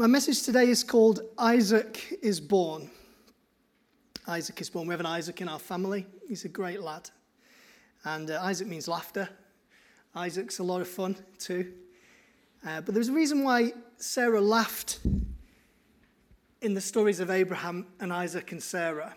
[0.00, 2.90] My message today is called Isaac is Born.
[4.26, 4.86] Isaac is born.
[4.86, 6.06] We have an Isaac in our family.
[6.26, 7.10] He's a great lad.
[8.04, 9.28] And uh, Isaac means laughter.
[10.14, 11.74] Isaac's a lot of fun too.
[12.66, 15.00] Uh, but there's a reason why Sarah laughed
[16.62, 19.14] in the stories of Abraham and Isaac and Sarah.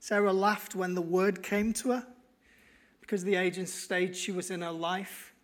[0.00, 2.06] Sarah laughed when the word came to her
[3.02, 5.34] because of the age and stage she was in her life.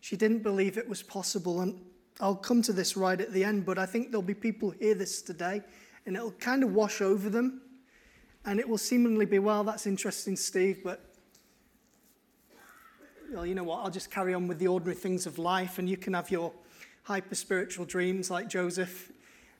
[0.00, 1.60] She didn't believe it was possible.
[1.60, 1.78] And
[2.20, 4.94] I'll come to this right at the end, but I think there'll be people hear
[4.94, 5.62] this today
[6.06, 7.60] and it'll kind of wash over them.
[8.44, 11.04] And it will seemingly be, well, that's interesting, Steve, but
[13.32, 13.80] well, you know what?
[13.80, 16.52] I'll just carry on with the ordinary things of life and you can have your
[17.02, 19.12] hyper spiritual dreams like Joseph.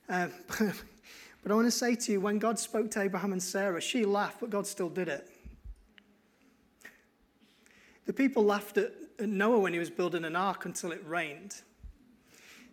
[0.09, 3.81] Uh, but I want to say to you, when God spoke to Abraham and Sarah,
[3.81, 5.29] she laughed, but God still did it.
[8.07, 11.57] The people laughed at Noah when he was building an ark until it rained.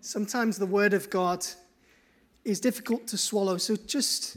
[0.06, 1.46] Sometimes the word of God
[2.44, 4.36] is difficult to swallow, so just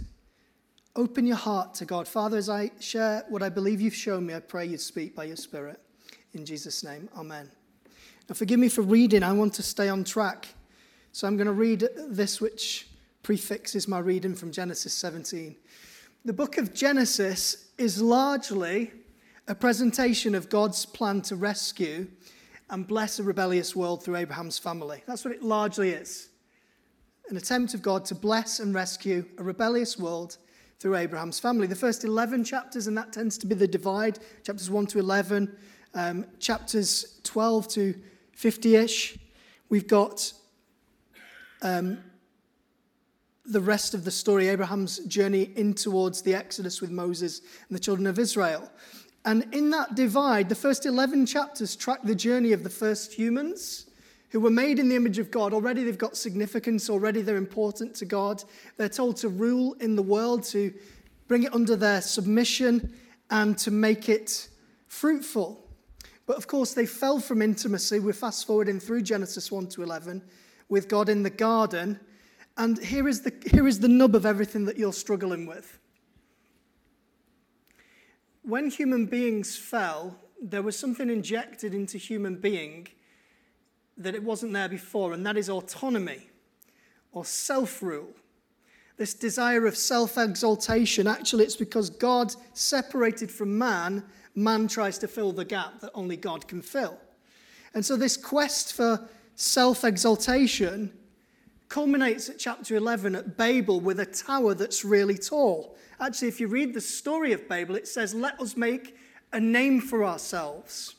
[0.94, 2.06] open your heart to God.
[2.06, 5.24] Father, as I share what I believe you've shown me, I pray you speak by
[5.24, 5.80] your Spirit.
[6.34, 7.50] In Jesus' name, amen.
[8.28, 10.46] Now, forgive me for reading, I want to stay on track.
[11.10, 12.86] So I'm going to read this, which
[13.24, 15.56] prefixes my reading from Genesis 17.
[16.24, 18.92] The book of Genesis is largely
[19.48, 22.06] a presentation of God's plan to rescue
[22.70, 25.02] and bless a rebellious world through Abraham's family.
[25.06, 26.28] That's what it largely is
[27.28, 30.36] an attempt of God to bless and rescue a rebellious world
[30.78, 31.66] through Abraham's family.
[31.66, 35.56] The first 11 chapters, and that tends to be the divide chapters 1 to 11,
[35.94, 37.94] um, chapters 12 to
[38.32, 39.18] 50 ish.
[39.68, 40.32] We've got
[41.62, 41.98] um,
[43.44, 47.80] the rest of the story, Abraham's journey in towards the Exodus with Moses and the
[47.80, 48.70] children of Israel.
[49.26, 53.86] And in that divide, the first 11 chapters track the journey of the first humans
[54.30, 55.52] who were made in the image of God.
[55.52, 58.44] Already they've got significance, already they're important to God.
[58.76, 60.72] They're told to rule in the world, to
[61.26, 62.94] bring it under their submission,
[63.28, 64.48] and to make it
[64.86, 65.60] fruitful.
[66.26, 67.98] But of course, they fell from intimacy.
[67.98, 70.22] We're fast forwarding through Genesis 1 to 11
[70.68, 71.98] with God in the garden.
[72.56, 75.80] And here is the, here is the nub of everything that you're struggling with
[78.46, 82.86] when human beings fell, there was something injected into human being
[83.98, 86.28] that it wasn't there before, and that is autonomy
[87.10, 88.14] or self rule.
[88.98, 94.04] This desire of self exaltation, actually, it's because God separated from man,
[94.36, 96.98] man tries to fill the gap that only God can fill.
[97.74, 100.92] And so, this quest for self exaltation
[101.68, 105.76] culminates at chapter 11 at Babel with a tower that's really tall.
[106.00, 108.96] Actually, if you read the story of Babel, it says, Let us make
[109.32, 110.94] a name for ourselves.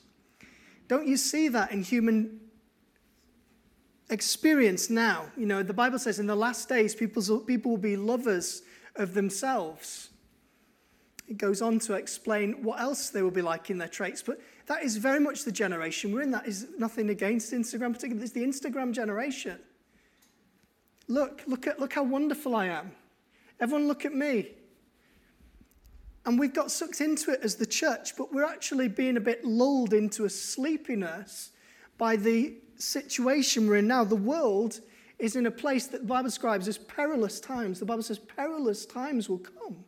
[0.87, 2.39] Don't you see that in human
[4.09, 5.25] experience now?
[5.35, 8.61] You know, the Bible says in the last days, people will be lovers
[8.95, 10.09] of themselves.
[11.27, 14.23] It goes on to explain what else they will be like in their traits.
[14.23, 16.31] But that is very much the generation we're in.
[16.31, 18.23] That is nothing against Instagram, particularly.
[18.23, 19.59] It's the Instagram generation.
[21.07, 22.91] Look, look, at, look how wonderful I am.
[23.59, 24.49] Everyone, look at me.
[26.25, 29.45] And we've got sucked into it as the church, but we're actually being a bit
[29.45, 31.51] lulled into a sleepiness
[31.97, 34.03] by the situation we're in now.
[34.03, 34.81] The world
[35.19, 37.79] is in a place that the Bible describes as perilous times.
[37.79, 39.83] The Bible says perilous times will come.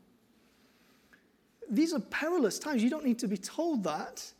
[1.69, 2.81] These are perilous times.
[2.81, 4.31] You don't need to be told that.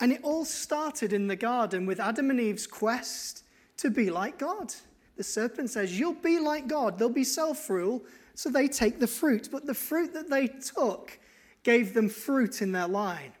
[0.00, 3.44] And it all started in the garden with Adam and Eve's quest
[3.78, 4.72] to be like God.
[5.16, 6.98] The serpent says, You'll be like God.
[6.98, 8.02] They'll be self rule.
[8.34, 9.48] So they take the fruit.
[9.50, 11.18] But the fruit that they took
[11.62, 13.32] gave them fruit in their line.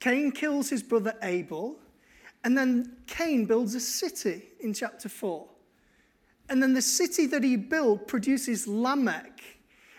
[0.00, 1.76] Cain kills his brother Abel,
[2.44, 5.46] and then Cain builds a city in chapter 4.
[6.48, 9.42] And then the city that he built produces Lamech.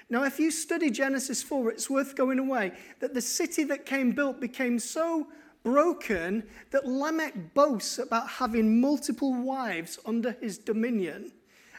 [0.10, 4.14] Now, if you study Genesis 4, it's worth going away that the city that Cain
[4.14, 5.28] built became so
[5.64, 11.32] broken that Lamech boasts about having multiple wives under his dominion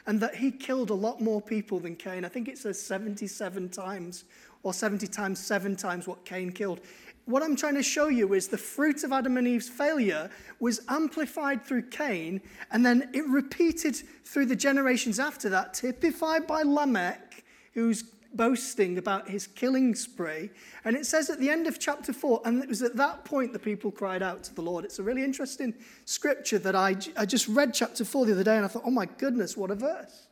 [0.05, 2.25] and that he killed a lot more people than Cain.
[2.25, 4.25] I think it says 77 times
[4.63, 6.81] or 70 times, seven times what Cain killed.
[7.25, 10.81] What I'm trying to show you is the fruit of Adam and Eve's failure was
[10.89, 12.41] amplified through Cain,
[12.71, 17.43] and then it repeated through the generations after that, typified by Lamech,
[17.73, 18.03] who's
[18.35, 20.49] boasting about his killing spree.
[20.85, 23.53] And it says at the end of chapter 4, and it was at that point
[23.53, 24.85] the people cried out to the Lord.
[24.85, 25.73] It's a really interesting
[26.05, 28.91] scripture that I, I just read chapter 4 the other day, and I thought, oh
[28.91, 30.27] my goodness, what a verse.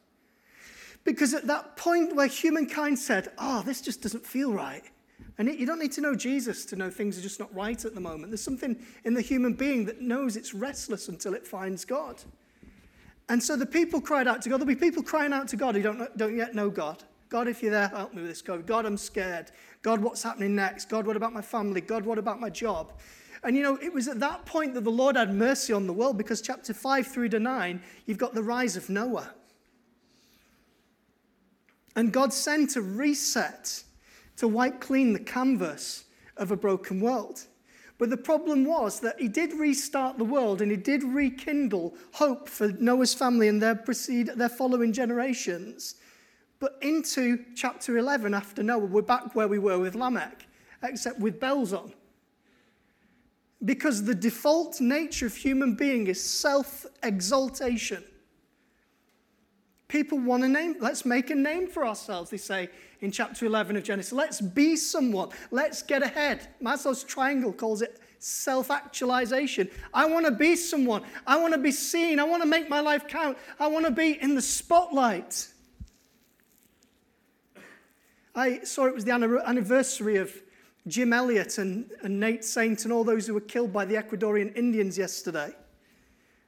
[1.03, 4.83] Because at that point where humankind said, oh, this just doesn't feel right.
[5.37, 7.93] And you don't need to know Jesus to know things are just not right at
[7.93, 8.31] the moment.
[8.31, 12.21] There's something in the human being that knows it's restless until it finds God.
[13.29, 14.57] And so the people cried out to God.
[14.57, 17.03] There'll be people crying out to God who don't, don't yet know God.
[17.29, 18.65] God, if you're there, help me with this COVID.
[18.65, 19.51] God, I'm scared.
[19.81, 20.89] God, what's happening next?
[20.89, 21.81] God, what about my family?
[21.81, 22.93] God, what about my job?
[23.43, 25.93] And you know, it was at that point that the Lord had mercy on the
[25.93, 29.31] world because chapter 5 through to 9, you've got the rise of Noah.
[31.95, 33.83] And God sent a reset
[34.37, 36.05] to wipe clean the canvas
[36.37, 37.41] of a broken world.
[37.97, 42.47] But the problem was that he did restart the world and he did rekindle hope
[42.47, 45.95] for Noah's family and their, precede, their following generations.
[46.59, 50.47] But into chapter 11 after Noah, we're back where we were with Lamech,
[50.83, 51.93] except with bells on.
[53.63, 58.03] Because the default nature of human being is self exaltation.
[59.87, 60.75] People want a name.
[60.79, 62.69] Let's make a name for ourselves, they say
[63.01, 64.11] in chapter 11 of Genesis.
[64.11, 65.29] Let's be someone.
[65.51, 66.47] Let's get ahead.
[66.61, 69.69] Maslow's triangle calls it self actualization.
[69.93, 71.03] I want to be someone.
[71.25, 72.19] I want to be seen.
[72.19, 73.37] I want to make my life count.
[73.59, 75.47] I want to be in the spotlight.
[78.37, 80.31] I saw it was the anniversary of
[80.87, 84.55] Jim Elliot and, and Nate Saint and all those who were killed by the Ecuadorian
[84.55, 85.55] Indians yesterday.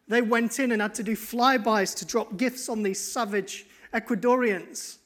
[0.08, 4.98] They went in and had to do flybys to drop gifts on these savage Ecuadorians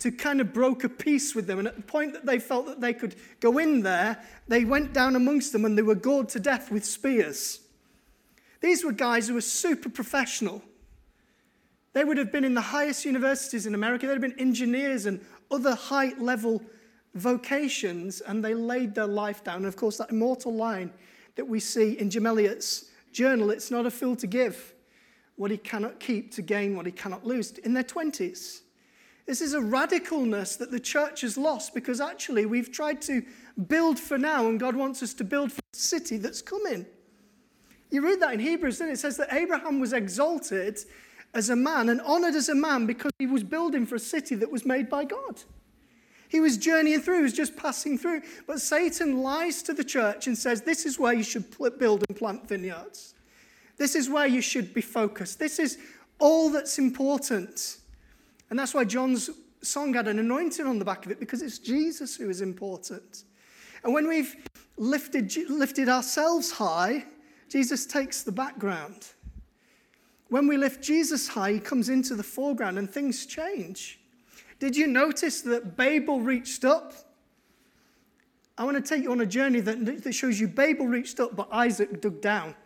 [0.00, 1.60] to kind of broker peace with them.
[1.60, 4.92] And at the point that they felt that they could go in there, they went
[4.92, 7.60] down amongst them and they were gored to death with spears.
[8.60, 10.62] These were guys who were super professional.
[11.94, 14.06] They would have been in the highest universities in America.
[14.06, 16.62] They'd have been engineers and other high level
[17.14, 19.58] vocations, and they laid their life down.
[19.58, 20.92] And of course, that immortal line
[21.36, 24.74] that we see in Jim Elliot's journal it's not a fool to give
[25.36, 28.60] what he cannot keep to gain what he cannot lose in their 20s.
[29.26, 33.22] This is a radicalness that the church has lost because actually we've tried to
[33.68, 36.86] build for now and God wants us to build for the city that's coming.
[37.90, 38.88] You read that in Hebrews, it?
[38.90, 40.78] it says that Abraham was exalted
[41.34, 44.34] as a man and honored as a man because he was building for a city
[44.36, 45.42] that was made by God.
[46.28, 48.22] He was journeying through, he was just passing through.
[48.46, 51.44] But Satan lies to the church and says, This is where you should
[51.78, 53.14] build and plant vineyards.
[53.76, 55.38] This is where you should be focused.
[55.38, 55.78] This is
[56.18, 57.78] all that's important.
[58.50, 59.30] And that's why John's
[59.62, 63.24] song had an anointing on the back of it, because it's Jesus who is important.
[63.82, 64.34] And when we've
[64.76, 67.04] lifted, lifted ourselves high,
[67.48, 69.08] Jesus takes the background.
[70.34, 74.00] When we lift Jesus high, he comes into the foreground and things change.
[74.58, 76.92] Did you notice that Babel reached up?
[78.58, 81.36] I want to take you on a journey that, that shows you Babel reached up,
[81.36, 82.56] but Isaac dug down.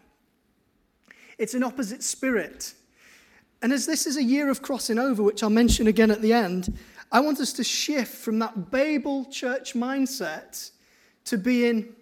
[1.37, 2.73] It's an opposite spirit.
[3.61, 6.33] And as this is a year of crossing over, which I'll mention again at the
[6.33, 6.75] end,
[7.13, 10.71] I want us to shift from that Babel church mindset
[11.27, 11.95] to being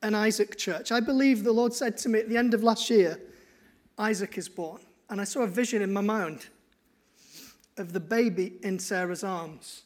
[0.00, 0.92] an Isaac church.
[0.92, 3.20] I believe the Lord said to me at the end of last year,
[3.98, 4.80] Isaac is born.
[5.10, 6.46] And I saw a vision in my mind
[7.76, 9.82] of the baby in Sarah's arms.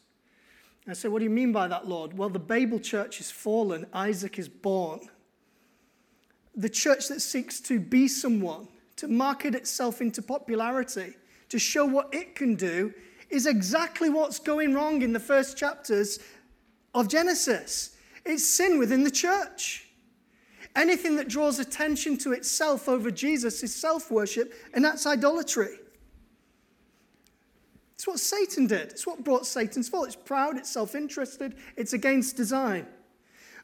[0.87, 2.17] I said, What do you mean by that, Lord?
[2.17, 4.99] Well, the Babel church is fallen, Isaac is born.
[6.55, 8.67] The church that seeks to be someone,
[8.97, 11.13] to market itself into popularity,
[11.49, 12.93] to show what it can do,
[13.29, 16.19] is exactly what's going wrong in the first chapters
[16.93, 17.95] of Genesis.
[18.25, 19.82] It's sin within the church.
[20.75, 25.77] Anything that draws attention to itself over Jesus is self worship, and that's idolatry.
[27.93, 28.91] It's what Satan did.
[28.91, 30.03] It's what brought Satan's fall.
[30.03, 32.87] It's proud, it's self interested, it's against design.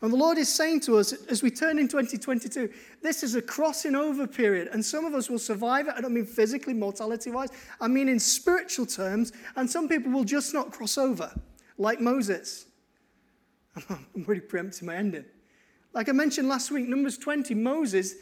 [0.01, 3.41] And the Lord is saying to us as we turn in 2022, this is a
[3.41, 5.95] crossing over period, and some of us will survive it.
[5.97, 7.49] I don't mean physically, mortality wise,
[7.81, 11.33] I mean in spiritual terms, and some people will just not cross over,
[11.77, 12.67] like Moses.
[13.89, 15.25] I'm really preempting my ending.
[15.93, 18.15] Like I mentioned last week, Numbers 20, Moses,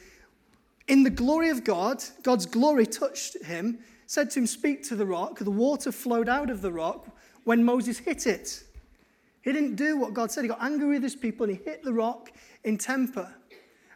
[0.88, 5.06] in the glory of God, God's glory touched him, said to him, Speak to the
[5.06, 5.40] rock.
[5.40, 7.08] The water flowed out of the rock
[7.44, 8.64] when Moses hit it.
[9.42, 10.44] He didn't do what God said.
[10.44, 12.32] He got angry with his people and he hit the rock
[12.64, 13.34] in temper.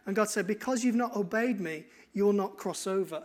[0.06, 3.22] And God said, Because you've not obeyed me, you will not cross over.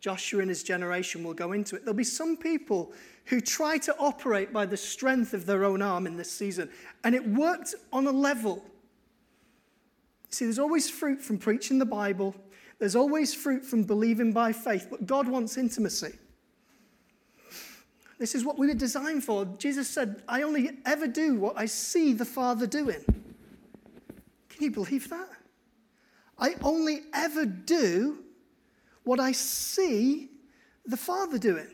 [0.00, 1.84] Joshua and his generation will go into it.
[1.84, 2.92] There'll be some people
[3.26, 6.70] who try to operate by the strength of their own arm in this season,
[7.04, 8.64] and it worked on a level.
[10.30, 12.34] See, there's always fruit from preaching the Bible,
[12.78, 16.12] there's always fruit from believing by faith, but God wants intimacy.
[18.18, 19.46] This is what we were designed for.
[19.58, 23.02] Jesus said, I only ever do what I see the Father doing.
[24.50, 25.28] Can you believe that?
[26.38, 28.18] I only ever do
[29.04, 30.28] what I see
[30.86, 31.68] the Father doing.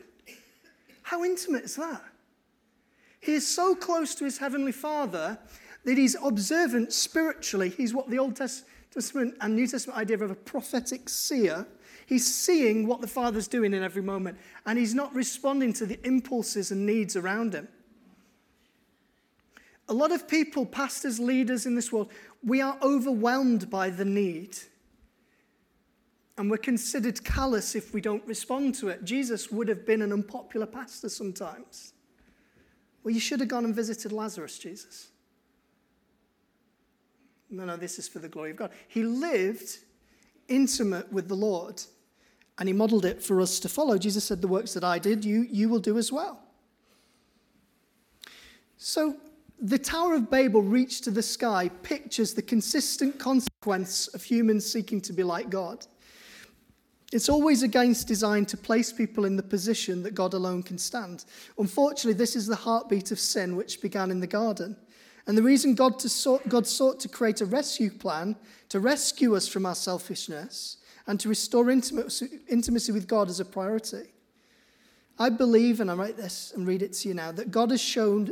[1.03, 2.03] How intimate is that?
[3.19, 5.37] He is so close to his heavenly Father
[5.87, 7.69] that he's observant spiritually.
[7.69, 11.65] He's what the Old Testament and New Testament idea of a prophetic seer.
[12.05, 15.97] He's seeing what the Father's doing in every moment, and he's not responding to the
[16.05, 17.69] impulses and needs around him.
[19.87, 22.11] A lot of people, pastors, leaders in this world,
[22.43, 24.57] we are overwhelmed by the need.
[26.37, 29.05] And we're considered callous if we don't respond to it.
[29.05, 31.93] Jesus would have been an unpopular pastor sometimes.
[33.05, 35.11] Well, you should have gone and visited Lazarus, Jesus.
[37.49, 38.71] No, no, this is for the glory of God.
[38.87, 39.79] He lived
[40.47, 41.81] intimate with the Lord
[42.59, 43.97] and he modeled it for us to follow.
[43.97, 46.41] Jesus said, The works that I did, you, you will do as well.
[48.77, 49.15] So
[49.59, 55.01] the Tower of Babel reached to the sky pictures the consistent consequence of humans seeking
[55.01, 55.85] to be like God.
[57.13, 61.23] It's always against design to place people in the position that God alone can stand.
[61.57, 64.75] Unfortunately, this is the heartbeat of sin which began in the garden.
[65.27, 68.37] And the reason God, sought, God sought to create a rescue plan
[68.69, 73.45] to rescue us from our selfishness and to restore intimacy, intimacy with God as a
[73.45, 74.13] priority.
[75.19, 77.81] I believe, and I write this and read it to you now, that God has
[77.81, 78.31] shown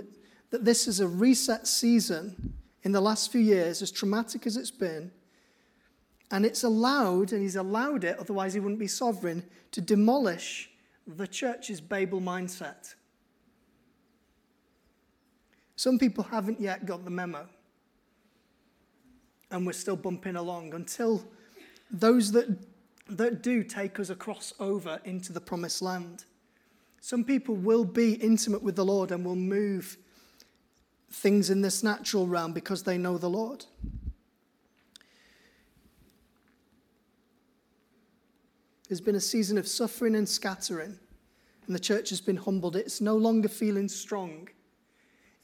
[0.51, 4.71] that this is a reset season in the last few years, as traumatic as it's
[4.71, 5.11] been.
[6.31, 10.69] And it's allowed, and He's allowed it, otherwise He wouldn't be sovereign, to demolish
[11.07, 12.93] the church's Babel mindset.
[15.75, 17.47] Some people haven't yet got the memo.
[19.51, 21.23] And we're still bumping along until
[21.91, 22.57] those that,
[23.09, 26.25] that do take us across over into the promised land.
[26.99, 29.97] Some people will be intimate with the Lord and will move
[31.11, 33.65] things in this natural realm because they know the Lord.
[38.89, 40.99] There's been a season of suffering and scattering,
[41.65, 42.75] and the church has been humbled.
[42.75, 44.47] It's no longer feeling strong.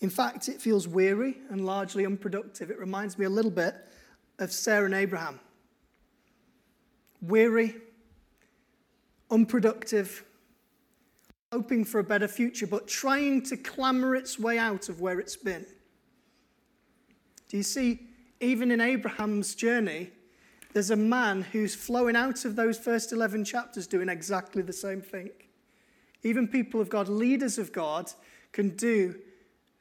[0.01, 2.71] In fact, it feels weary and largely unproductive.
[2.71, 3.75] It reminds me a little bit
[4.39, 5.39] of Sarah and Abraham.
[7.21, 7.75] Weary,
[9.29, 10.25] unproductive,
[11.51, 15.35] hoping for a better future, but trying to clamber its way out of where it's
[15.35, 15.65] been.
[17.47, 18.07] Do you see,
[18.39, 20.09] even in Abraham's journey,
[20.73, 25.01] there's a man who's flowing out of those first 11 chapters doing exactly the same
[25.01, 25.29] thing.
[26.23, 28.11] Even people of God, leaders of God,
[28.51, 29.15] can do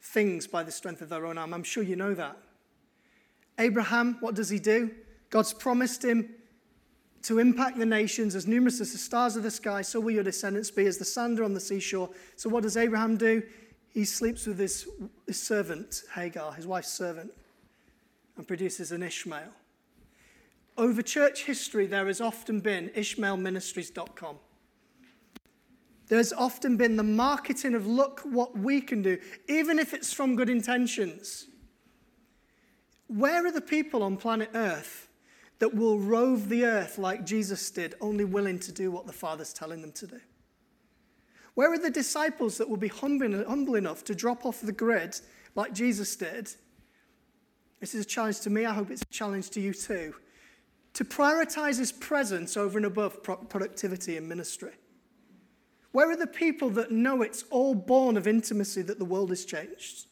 [0.01, 1.53] things by the strength of their own arm.
[1.53, 2.37] I'm sure you know that.
[3.59, 4.91] Abraham, what does he do?
[5.29, 6.29] God's promised him
[7.23, 10.23] to impact the nations as numerous as the stars of the sky, so will your
[10.23, 12.09] descendants be as the sand on the seashore.
[12.35, 13.43] So, what does Abraham do?
[13.93, 14.87] He sleeps with his,
[15.27, 17.31] his servant, Hagar, his wife's servant,
[18.37, 19.53] and produces an Ishmael.
[20.77, 24.37] Over church history, there has often been IshmaelMinistries.com.
[26.11, 30.35] There's often been the marketing of look what we can do, even if it's from
[30.35, 31.47] good intentions.
[33.07, 35.07] Where are the people on planet Earth
[35.59, 39.53] that will rove the earth like Jesus did, only willing to do what the Father's
[39.53, 40.19] telling them to do?
[41.53, 45.17] Where are the disciples that will be humble, enough to drop off the grid
[45.55, 46.51] like Jesus did?
[47.79, 48.65] This is a challenge to me.
[48.65, 50.13] I hope it's a challenge to you too.
[50.95, 54.73] To prioritize his presence over and above productivity and ministry.
[55.91, 59.45] Where are the people that know it's all born of intimacy that the world has
[59.45, 60.07] changed?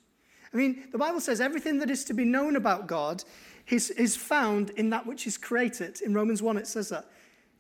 [0.54, 3.24] I mean, the Bible says everything that is to be known about God
[3.70, 6.02] is, is found in that which is created.
[6.02, 7.06] In Romans 1, it says that.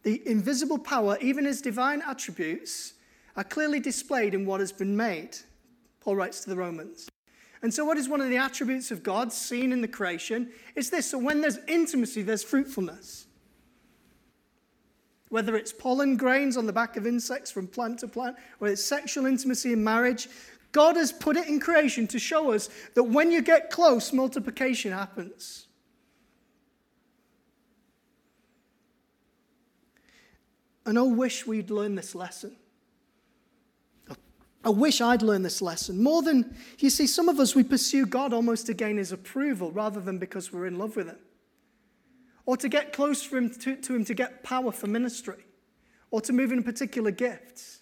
[0.03, 2.93] The invisible power, even his divine attributes,
[3.35, 5.37] are clearly displayed in what has been made.
[5.99, 7.09] Paul writes to the Romans.
[7.61, 10.51] And so, what is one of the attributes of God seen in the creation?
[10.75, 11.09] It's this.
[11.09, 13.27] So, when there's intimacy, there's fruitfulness
[15.29, 18.83] whether it's pollen grains on the back of insects from plant to plant, whether it's
[18.83, 20.27] sexual intimacy in marriage,
[20.71, 24.91] God has put it in creation to show us that when you get close, multiplication
[24.91, 25.67] happens.
[30.85, 32.55] And I wish we'd learn this lesson.
[34.63, 36.03] I wish I'd learned this lesson.
[36.03, 39.71] More than, you see, some of us, we pursue God almost to gain his approval
[39.71, 41.17] rather than because we're in love with him
[42.49, 45.45] or to get close to him to, to him to get power for ministry,
[46.09, 47.81] or to move in particular gifts?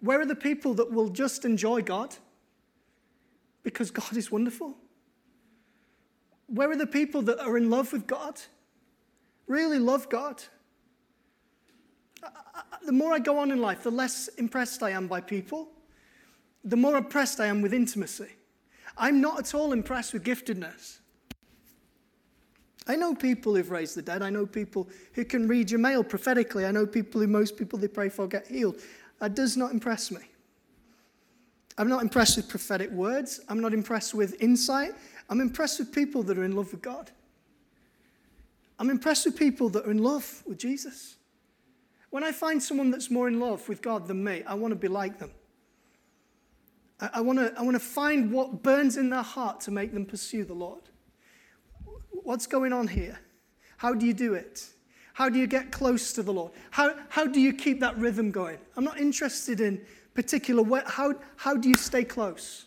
[0.00, 2.14] Where are the people that will just enjoy God
[3.62, 4.76] because God is wonderful?
[6.48, 8.38] Where are the people that are in love with God?
[9.46, 10.42] Really love God?
[12.84, 15.70] The more I go on in life, the less impressed I am by people,
[16.62, 18.28] the more impressed I am with intimacy.
[18.98, 20.98] I'm not at all impressed with giftedness.
[22.88, 24.22] I know people who've raised the dead.
[24.22, 26.66] I know people who can read your mail prophetically.
[26.66, 28.80] I know people who most people they pray for get healed.
[29.18, 30.20] That does not impress me.
[31.78, 33.40] I'm not impressed with prophetic words.
[33.48, 34.92] I'm not impressed with insight.
[35.28, 37.10] I'm impressed with people that are in love with God.
[38.78, 41.16] I'm impressed with people that are in love with Jesus.
[42.10, 44.76] When I find someone that's more in love with God than me, I want to
[44.76, 45.32] be like them.
[47.00, 49.92] I, I want to I want to find what burns in their heart to make
[49.92, 50.82] them pursue the Lord.
[52.26, 53.20] What's going on here?
[53.76, 54.66] How do you do it?
[55.14, 56.50] How do you get close to the Lord?
[56.72, 58.58] How, how do you keep that rhythm going?
[58.76, 59.80] I'm not interested in
[60.12, 60.82] particular.
[60.86, 62.64] How, how do you stay close?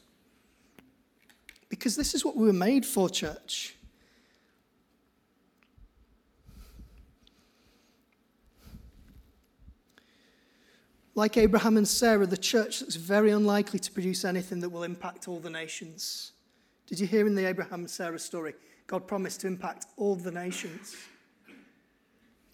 [1.67, 3.75] Because this is what we were made for, church.
[11.15, 15.27] Like Abraham and Sarah, the church looks very unlikely to produce anything that will impact
[15.27, 16.31] all the nations.
[16.87, 18.53] Did you hear in the Abraham and Sarah story?
[18.89, 20.96] God promised to impact all the nations.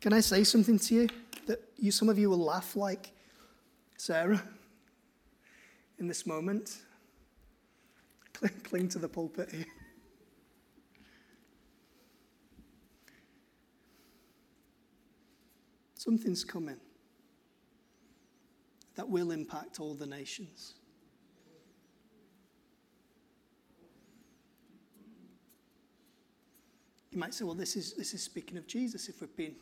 [0.01, 1.09] Can I say something to you
[1.47, 3.11] that you, some of you will laugh like
[3.95, 4.43] Sarah
[5.97, 6.79] in this moment?
[8.33, 9.65] Cling, cling to the pulpit here.
[15.93, 16.81] Something's coming
[18.95, 20.74] that will impact all the nations.
[27.15, 29.07] You might say, well, this is, this is speaking of Jesus.
[29.07, 29.55] If we're being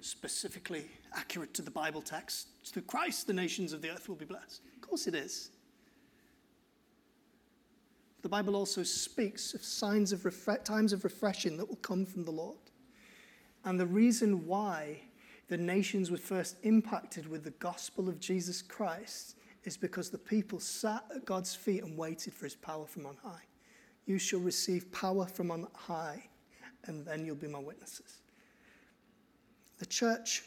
[0.00, 0.86] specifically
[1.16, 4.62] accurate to the Bible text, through Christ, the nations of the earth will be blessed.
[4.76, 5.50] Of course it is.
[8.22, 12.24] The Bible also speaks of signs of refre- times of refreshing that will come from
[12.24, 12.58] the Lord.
[13.64, 15.00] And the reason why
[15.48, 19.34] the nations were first impacted with the gospel of Jesus Christ
[19.64, 23.16] is because the people sat at God's feet and waited for his power from on
[23.24, 23.42] high.
[24.06, 26.29] You shall receive power from on high
[26.86, 28.20] and then you'll be my witnesses.
[29.78, 30.42] The church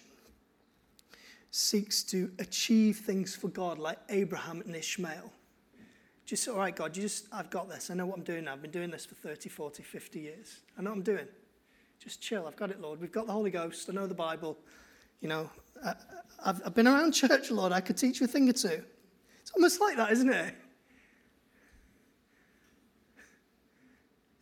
[1.51, 5.31] seeks to achieve things for God like Abraham and Ishmael.
[6.25, 7.91] Just, all right, God, you just, I've got this.
[7.91, 8.53] I know what I'm doing now.
[8.53, 10.61] I've been doing this for 30, 40, 50 years.
[10.77, 11.27] I know what I'm doing.
[11.99, 12.47] Just chill.
[12.47, 12.99] I've got it, Lord.
[12.99, 13.89] We've got the Holy Ghost.
[13.89, 14.57] I know the Bible.
[15.21, 15.49] You know,
[15.85, 15.95] I,
[16.45, 17.71] have I've been around church, Lord.
[17.71, 18.83] I could teach you a thing or two.
[19.41, 20.55] It's almost like that, isn't it?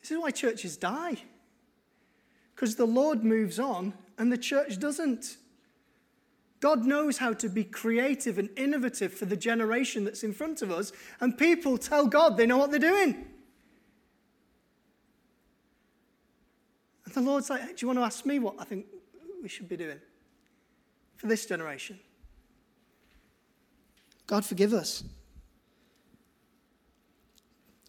[0.01, 1.17] This is why churches die.
[2.61, 5.37] Because the Lord moves on and the church doesn't.
[6.59, 10.69] God knows how to be creative and innovative for the generation that's in front of
[10.69, 13.25] us, and people tell God they know what they're doing.
[17.03, 18.85] And the Lord's like, hey, Do you want to ask me what I think
[19.41, 19.99] we should be doing
[21.17, 21.99] for this generation?
[24.27, 25.03] God, forgive us.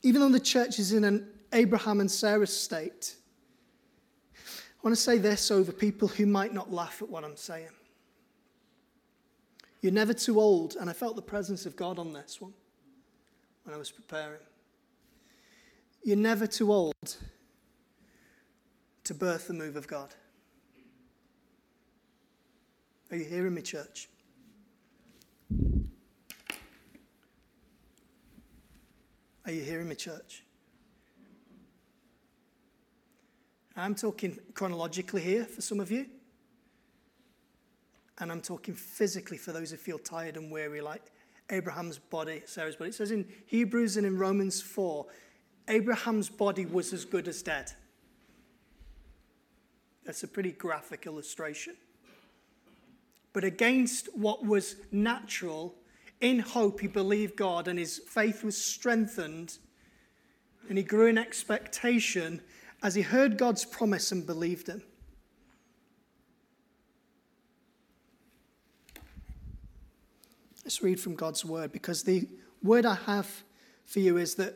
[0.02, 3.16] Even though the church is in an Abraham and Sarah state,
[4.82, 7.68] I want to say this over people who might not laugh at what I'm saying.
[9.80, 12.52] You're never too old, and I felt the presence of God on this one
[13.62, 14.40] when I was preparing.
[16.02, 16.94] You're never too old
[19.04, 20.12] to birth the move of God.
[23.12, 24.08] Are you hearing me, church?
[29.44, 30.42] Are you hearing me, church?
[33.76, 36.06] I'm talking chronologically here for some of you.
[38.18, 41.02] And I'm talking physically for those who feel tired and weary, like
[41.50, 42.90] Abraham's body, Sarah's body.
[42.90, 45.06] It says in Hebrews and in Romans 4
[45.68, 47.72] Abraham's body was as good as dead.
[50.04, 51.76] That's a pretty graphic illustration.
[53.32, 55.74] But against what was natural,
[56.20, 59.58] in hope, he believed God and his faith was strengthened
[60.68, 62.40] and he grew in expectation
[62.82, 64.82] as he heard God's promise and believed him.
[70.64, 72.28] Let's read from God's word because the
[72.62, 73.28] word I have
[73.84, 74.54] for you is that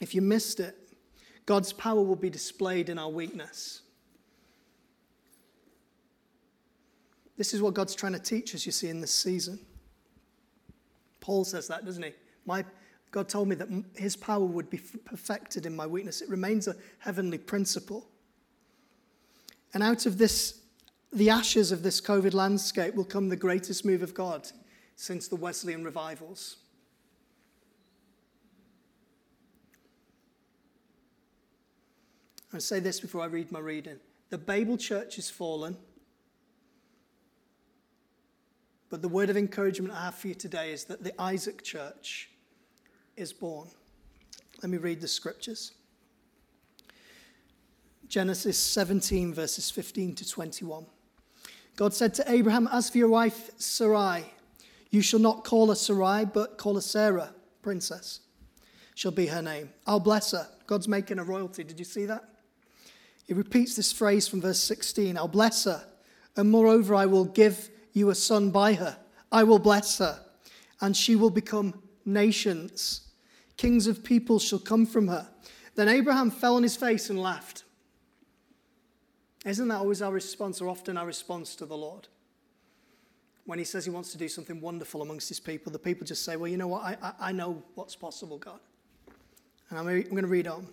[0.00, 0.76] if you missed it,
[1.46, 3.82] God's power will be displayed in our weakness.
[7.36, 9.58] This is what God's trying to teach us, you see, in this season.
[11.20, 12.12] Paul says that, doesn't he?
[12.46, 12.64] My
[13.14, 16.20] God told me that his power would be perfected in my weakness.
[16.20, 18.08] It remains a heavenly principle.
[19.72, 20.62] And out of this,
[21.12, 24.50] the ashes of this COVID landscape will come the greatest move of God
[24.96, 26.56] since the Wesleyan revivals.
[32.52, 34.00] I'll say this before I read my reading.
[34.30, 35.76] The Babel church is fallen.
[38.90, 42.30] But the word of encouragement I have for you today is that the Isaac church
[43.16, 43.68] is born.
[44.62, 45.72] Let me read the scriptures.
[48.08, 50.86] Genesis 17, verses 15 to 21.
[51.76, 54.24] God said to Abraham, As for your wife Sarai,
[54.90, 58.20] you shall not call her Sarai, but call her Sarah, princess,
[58.94, 59.70] shall be her name.
[59.86, 60.46] I'll bless her.
[60.66, 61.64] God's making a royalty.
[61.64, 62.24] Did you see that?
[63.26, 65.84] He repeats this phrase from verse 16 I'll bless her,
[66.36, 68.96] and moreover, I will give you a son by her.
[69.32, 70.20] I will bless her,
[70.80, 73.03] and she will become nations.
[73.56, 75.28] Kings of people shall come from her.
[75.74, 77.64] Then Abraham fell on his face and laughed.
[79.44, 82.08] Isn't that always our response, or often our response to the Lord?
[83.44, 86.24] When he says he wants to do something wonderful amongst his people, the people just
[86.24, 86.82] say, Well, you know what?
[86.82, 88.60] I, I, I know what's possible, God.
[89.68, 90.66] And I'm, I'm going to read on.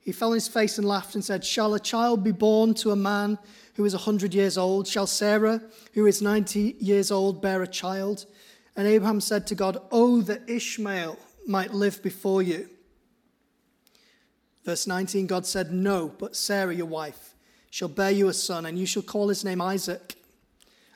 [0.00, 2.90] He fell on his face and laughed and said, Shall a child be born to
[2.90, 3.38] a man
[3.74, 4.88] who is a 100 years old?
[4.88, 5.62] Shall Sarah,
[5.92, 8.26] who is 90 years old, bear a child?
[8.74, 11.18] And Abraham said to God, Oh, that Ishmael
[11.50, 12.70] might live before you.
[14.64, 17.34] Verse 19 God said, No, but Sarah, your wife,
[17.70, 20.14] shall bear you a son, and you shall call his name Isaac.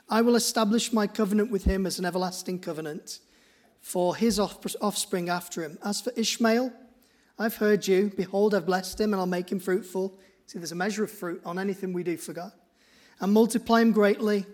[0.09, 3.19] I will establish my covenant with him as an everlasting covenant
[3.81, 5.79] for his offspring after him.
[5.85, 6.73] As for Ishmael,
[7.39, 8.13] I've heard you.
[8.17, 10.19] Behold, I've blessed him, and I'll make him fruitful.
[10.47, 12.53] See, there's a measure of fruit on anything we do for God.
[13.21, 14.47] And multiply him greatly.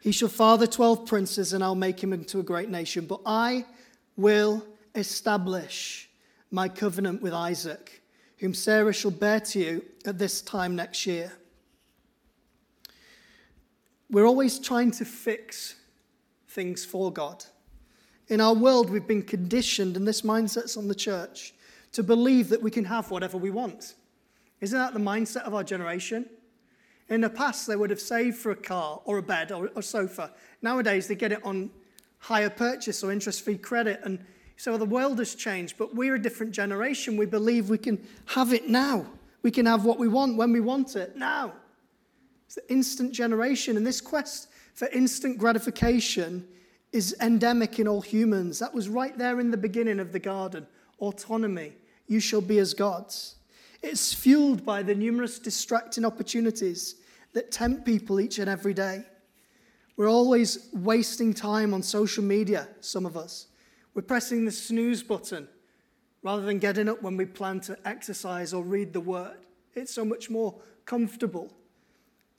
[0.00, 3.06] He shall father 12 princes, and I'll make him into a great nation.
[3.06, 3.66] But I
[4.16, 4.64] will
[4.98, 6.08] establish
[6.50, 8.02] my covenant with Isaac,
[8.38, 11.32] whom Sarah shall bear to you at this time next year.
[14.10, 15.74] We're always trying to fix
[16.48, 17.44] things for God.
[18.28, 21.54] In our world, we've been conditioned, and this mindset's on the church,
[21.92, 23.94] to believe that we can have whatever we want.
[24.60, 26.28] Isn't that the mindset of our generation?
[27.08, 29.82] In the past, they would have saved for a car or a bed or a
[29.82, 30.32] sofa.
[30.60, 31.70] Nowadays, they get it on
[32.18, 34.00] hire purchase or interest free credit.
[34.04, 34.24] And
[34.58, 37.16] so the world has changed, but we're a different generation.
[37.16, 39.06] We believe we can have it now.
[39.42, 41.52] We can have what we want when we want it now.
[42.46, 43.76] It's the instant generation.
[43.76, 46.44] And this quest for instant gratification
[46.90, 48.58] is endemic in all humans.
[48.58, 50.66] That was right there in the beginning of the garden
[50.98, 51.74] autonomy.
[52.08, 53.36] You shall be as gods.
[53.80, 56.96] It's fueled by the numerous distracting opportunities
[57.32, 59.04] that tempt people each and every day.
[59.96, 63.47] We're always wasting time on social media, some of us.
[63.98, 65.48] We're pressing the snooze button
[66.22, 69.38] rather than getting up when we plan to exercise or read the word.
[69.74, 71.52] It's so much more comfortable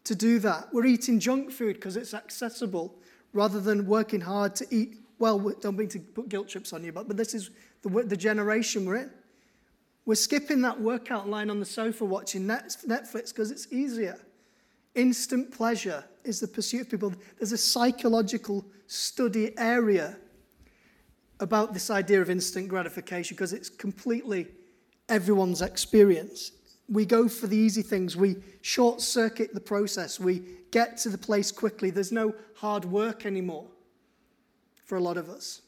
[0.06, 0.70] to do that.
[0.72, 2.96] We're eating junk food because it's accessible
[3.34, 5.38] rather than working hard to eat well.
[5.60, 7.50] Don't mean to put guilt trips on you, but, but this is
[7.82, 9.12] the, the generation we're in.
[10.06, 14.18] We're skipping that workout line on the sofa watching Netflix because it's easier.
[14.96, 17.14] Instant pleasure is the pursuit of people.
[17.38, 20.16] There's a psychological study area
[21.40, 24.48] about this idea of instant gratification because it's completely
[25.08, 26.52] everyone's experience.
[26.88, 31.18] We go for the easy things, we short circuit the process, we get to the
[31.18, 31.90] place quickly.
[31.92, 33.68] There's no hard work anymore
[34.86, 35.62] for a lot of us.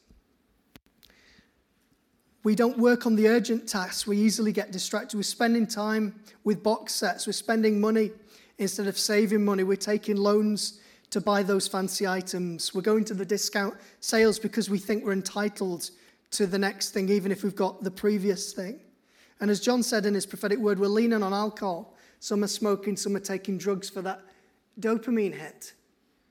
[2.43, 4.07] We don't work on the urgent tasks.
[4.07, 5.15] We easily get distracted.
[5.15, 7.27] We're spending time with box sets.
[7.27, 8.11] We're spending money
[8.57, 9.63] instead of saving money.
[9.63, 10.79] We're taking loans
[11.11, 12.73] to buy those fancy items.
[12.73, 15.91] We're going to the discount sales because we think we're entitled
[16.31, 18.79] to the next thing, even if we've got the previous thing.
[19.39, 21.95] And as John said in his prophetic word, we're leaning on alcohol.
[22.19, 24.21] Some are smoking, some are taking drugs for that
[24.79, 25.73] dopamine hit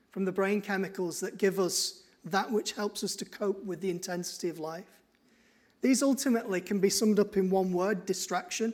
[0.09, 3.89] from the brain chemicals that give us that which helps us to cope with the
[3.89, 4.99] intensity of life.
[5.81, 8.73] These ultimately can be summed up in one word distraction.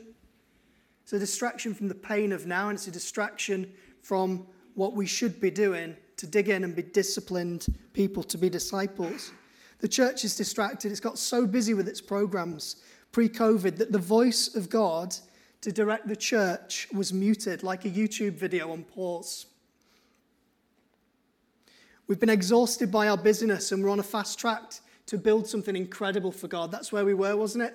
[1.02, 4.46] It's a distraction from the pain of now, and it's a distraction from
[4.78, 9.32] what we should be doing to dig in and be disciplined people, to be disciples.
[9.80, 10.92] The church is distracted.
[10.92, 12.76] It's got so busy with its programs
[13.10, 15.16] pre COVID that the voice of God
[15.62, 19.46] to direct the church was muted, like a YouTube video on pause.
[22.06, 24.74] We've been exhausted by our busyness and we're on a fast track
[25.06, 26.70] to build something incredible for God.
[26.70, 27.74] That's where we were, wasn't it?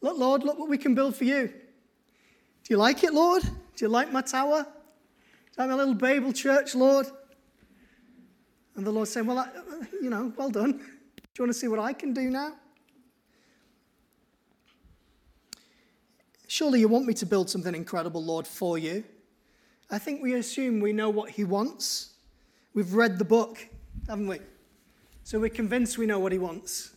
[0.00, 1.46] Look, Lord, look what we can build for you.
[1.46, 3.42] Do you like it, Lord?
[3.44, 4.66] Do you like my tower?
[5.60, 7.06] You like little Babel church, Lord?
[8.76, 9.48] And the Lord said, Well, I,
[10.00, 10.72] you know, well done.
[10.72, 10.82] Do
[11.38, 12.54] you want to see what I can do now?
[16.48, 19.04] Surely you want me to build something incredible, Lord, for you.
[19.90, 22.14] I think we assume we know what He wants.
[22.72, 23.58] We've read the book,
[24.08, 24.38] haven't we?
[25.24, 26.94] So we're convinced we know what he wants.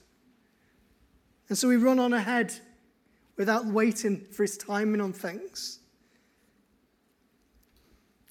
[1.50, 2.54] And so we run on ahead
[3.36, 5.80] without waiting for his timing on things.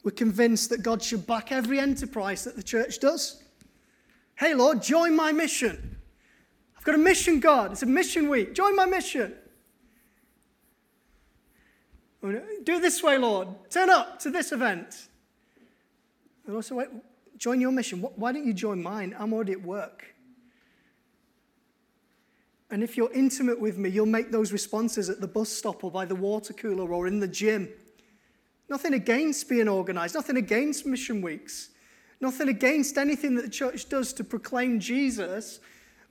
[0.02, 3.42] We're convinced that God should back every enterprise that the church does.
[4.34, 5.98] Hey, Lord, join my mission.
[6.76, 7.72] I've got a mission, God.
[7.72, 8.54] It's a mission week.
[8.54, 9.34] Join my mission.
[12.20, 12.36] Do
[12.66, 13.48] it this way, Lord.
[13.70, 15.08] Turn up to this event.
[16.46, 16.88] And also, wait,
[17.42, 18.00] Join your mission.
[18.00, 19.16] Why don't you join mine?
[19.18, 20.14] I'm already at work.
[22.70, 25.90] And if you're intimate with me, you'll make those responses at the bus stop or
[25.90, 27.68] by the water cooler or in the gym.
[28.72, 31.68] Nothing against being organized, nothing against mission weeks,
[32.22, 35.58] Nothing against anything that the church does to proclaim Jesus.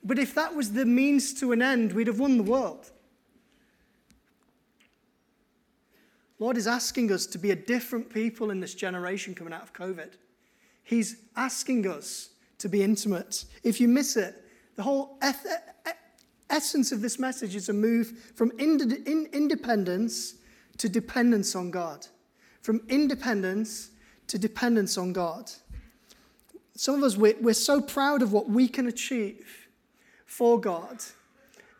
[0.04, 2.90] But if that was the means to an end, we'd have won the world.
[6.38, 9.72] Lord is asking us to be a different people in this generation coming out of
[9.72, 10.10] COVID.
[10.84, 13.46] He's asking us to be intimate.
[13.64, 14.34] If you miss it,
[14.76, 15.46] the whole eth-
[16.50, 20.34] essence of this message is a move from ind- in- independence
[20.76, 22.06] to dependence on God.
[22.62, 23.90] From independence
[24.28, 25.50] to dependence on God.
[26.74, 29.68] Some of us, we're, we're so proud of what we can achieve
[30.24, 31.02] for God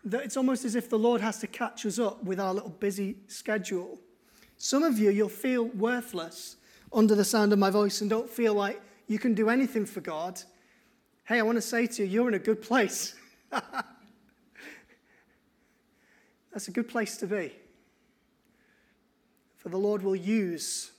[0.05, 2.71] that it's almost as if the Lord has to catch us up with our little
[2.71, 3.99] busy schedule
[4.62, 6.55] some of you, you'll feel worthless
[6.92, 10.01] under the sound of my voice and don't feel like you can do anything for
[10.01, 10.40] God.
[11.25, 13.16] Hey, I want to say to you, you're in a good place.
[16.53, 17.53] That's a good place to be.
[19.62, 20.90] For the Lord will use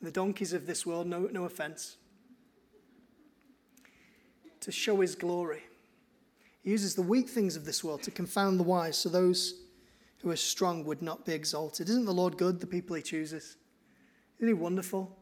[0.00, 1.96] the donkeys of this world, no, no offense,
[4.60, 5.64] to show his glory.
[6.62, 9.54] He uses the weak things of this world to confound the wise, so those
[10.22, 11.88] who are strong would not be exalted.
[11.88, 13.56] Isn't the Lord good, the people he chooses?
[14.38, 15.18] Isn't he wonderful?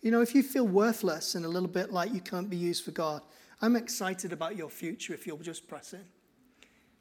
[0.00, 2.82] You know, if you feel worthless and a little bit like you can't be used
[2.82, 3.20] for God,
[3.60, 6.04] I'm excited about your future if you'll just press in.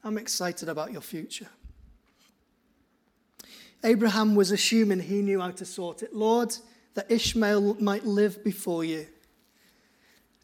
[0.03, 1.47] I'm excited about your future.
[3.83, 6.13] Abraham was assuming he knew how to sort it.
[6.13, 6.55] Lord,
[6.95, 9.07] that Ishmael might live before you.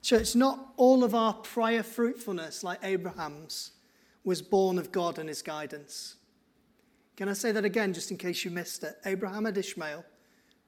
[0.02, 3.72] Church, not all of our prior fruitfulness, like Abraham's,
[4.24, 6.15] was born of God and his guidance.
[7.15, 8.96] Can I say that again, just in case you missed it?
[9.06, 10.04] Abraham had Ishmael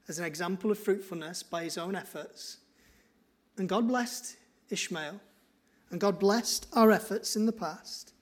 [0.07, 2.57] as an example of fruitfulness by his own efforts.
[3.57, 4.35] And God blessed
[4.69, 5.19] Ishmael,
[5.89, 8.13] and God blessed our efforts in the past.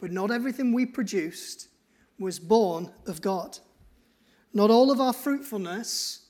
[0.00, 1.68] But not everything we produced
[2.18, 3.58] was born of God.
[4.54, 6.20] Not all of our fruitfulness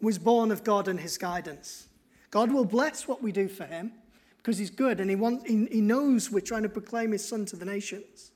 [0.00, 1.88] was born of God and his guidance.
[2.30, 3.92] God will bless what we do for him
[4.36, 7.44] because he's good and he, want, he, he knows we're trying to proclaim his son
[7.46, 8.30] to the nations.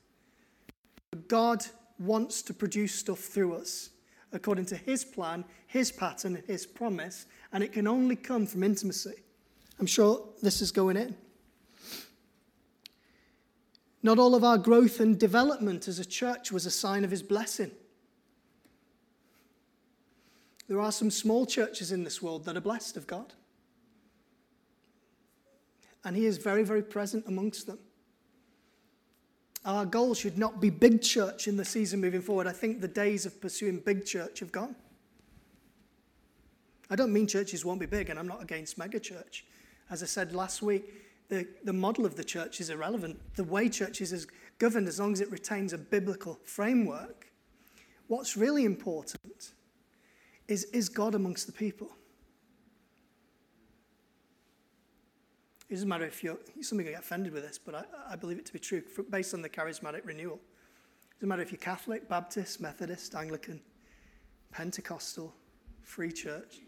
[1.11, 1.65] But God
[1.97, 3.89] wants to produce stuff through us
[4.33, 9.13] according to his plan, his pattern, his promise, and it can only come from intimacy.
[9.79, 11.15] I'm sure this is going in.
[14.03, 17.23] Not all of our growth and development as a church was a sign of his
[17.23, 17.71] blessing.
[20.67, 23.33] There are some small churches in this world that are blessed of God.
[26.03, 27.79] And he is very, very present amongst them.
[29.63, 32.45] Our goal should not be big church in the season moving forward.
[32.45, 34.75] I think the days of pursuing big church have gone.
[36.89, 39.41] I don't mean churches won't be big, and I'm not against megachurch.
[39.89, 40.93] As I said last week,
[41.29, 43.19] the, the model of the church is irrelevant.
[43.35, 44.27] The way churches is
[44.59, 47.31] governed, as long as it retains a biblical framework,
[48.07, 49.53] what's really important
[50.47, 51.89] is is God amongst the people?
[55.69, 58.15] It doesn't matter if you're, some of you get offended with this, but I, I
[58.15, 60.35] believe it to be true based on the charismatic renewal.
[60.35, 63.59] It doesn't matter if you're Catholic, Baptist, Methodist, Anglican,
[64.51, 65.33] Pentecostal,
[65.81, 66.59] Free Church.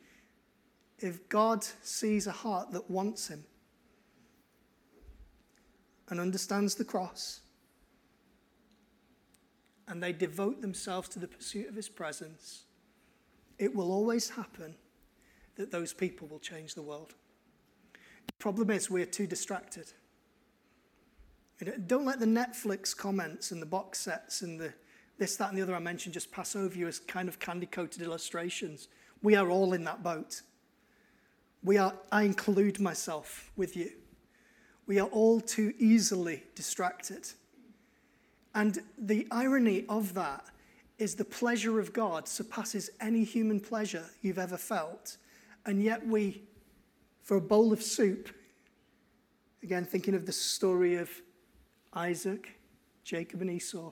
[1.00, 3.44] If God sees a heart that wants Him
[6.10, 7.42] and understands the cross,
[9.88, 12.63] and they devote themselves to the pursuit of His presence,
[13.60, 14.76] it will always happen
[15.56, 17.15] that those people will change the world.
[17.93, 19.91] The problem is, we're too distracted.
[21.88, 24.74] Don't let the Netflix comments and the box sets and the
[25.17, 27.65] this, that, and the other I mentioned just pass over you as kind of candy
[27.65, 28.88] coated illustrations.
[29.22, 30.41] We are all in that boat.
[31.63, 33.91] We are, I include myself with you.
[34.86, 37.28] We are all too easily distracted.
[38.54, 40.46] And the irony of that
[40.98, 45.18] is the pleasure of God surpasses any human pleasure you've ever felt.
[45.66, 46.44] And yet we
[47.24, 48.30] for a bowl of soup.
[49.62, 51.10] Again, thinking of the story of
[51.94, 52.58] Isaac,
[53.04, 53.92] Jacob, and Esau.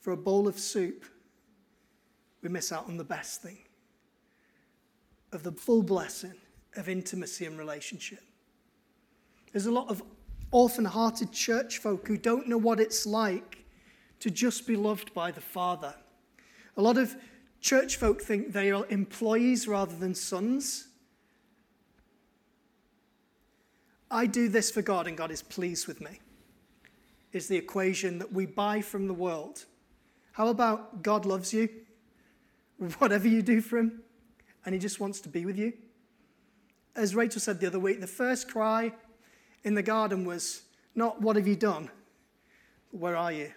[0.00, 1.04] For a bowl of soup,
[2.40, 3.58] we miss out on the best thing
[5.32, 6.34] of the full blessing
[6.76, 8.22] of intimacy and relationship.
[9.52, 10.02] There's a lot of
[10.52, 13.63] orphan hearted church folk who don't know what it's like
[14.20, 15.94] to just be loved by the Father.
[16.76, 17.14] A lot of
[17.60, 20.88] church folk think they are employees rather than sons.
[24.10, 26.20] I do this for God and God is pleased with me,
[27.32, 29.64] is the equation that we buy from the world.
[30.32, 31.68] How about God loves you,
[32.98, 34.02] whatever you do for him,
[34.64, 35.72] and he just wants to be with you?
[36.96, 38.92] As Rachel said the other week, the first cry
[39.64, 40.62] in the garden was
[40.94, 41.90] not, What have you done?
[42.92, 43.50] Where are you?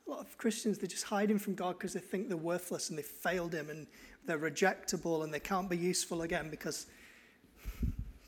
[0.11, 3.03] lot of Christians, they're just hiding from God because they think they're worthless and they
[3.03, 3.87] failed him and
[4.25, 6.87] they're rejectable and they can't be useful again because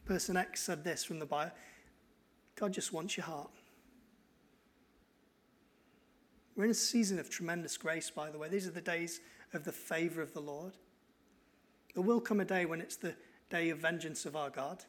[0.05, 1.51] person X said this from the Bible.
[2.55, 3.49] God just wants your heart.
[6.55, 8.47] We're in a season of tremendous grace, by the way.
[8.47, 9.21] These are the days
[9.53, 10.73] of the favor of the Lord.
[11.95, 13.15] There will come a day when it's the
[13.49, 14.83] day of vengeance of our God.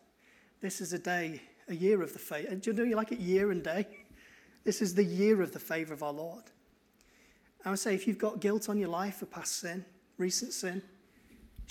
[0.61, 2.55] This is a day, a year of the favor.
[2.55, 3.87] Do you know you like it year and day?
[4.65, 6.45] This is the year of the favor of our Lord.
[7.65, 9.85] I would say if you've got guilt on your life for past sin,
[10.19, 10.83] recent sin,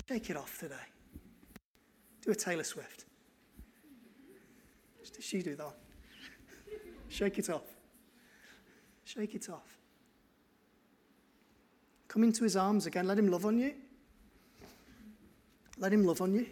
[0.10, 0.76] shake it off today.
[2.22, 3.06] Do a Taylor Swift.
[5.14, 5.74] Did she do that?
[7.10, 7.66] Shake it off.
[9.06, 9.78] Shake it off.
[12.08, 13.08] Come into his arms again.
[13.08, 13.74] Let him love on you.
[15.78, 16.48] Let him love on you.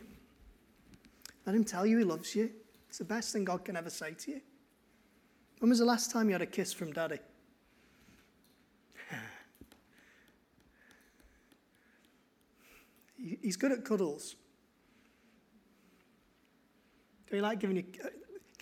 [1.45, 2.51] Let him tell you he loves you.
[2.89, 4.41] It's the best thing God can ever say to you.
[5.59, 7.19] When was the last time you had a kiss from daddy?
[13.41, 14.35] He's good at cuddles.
[17.29, 17.83] Do you like giving you.
[18.03, 18.09] Uh,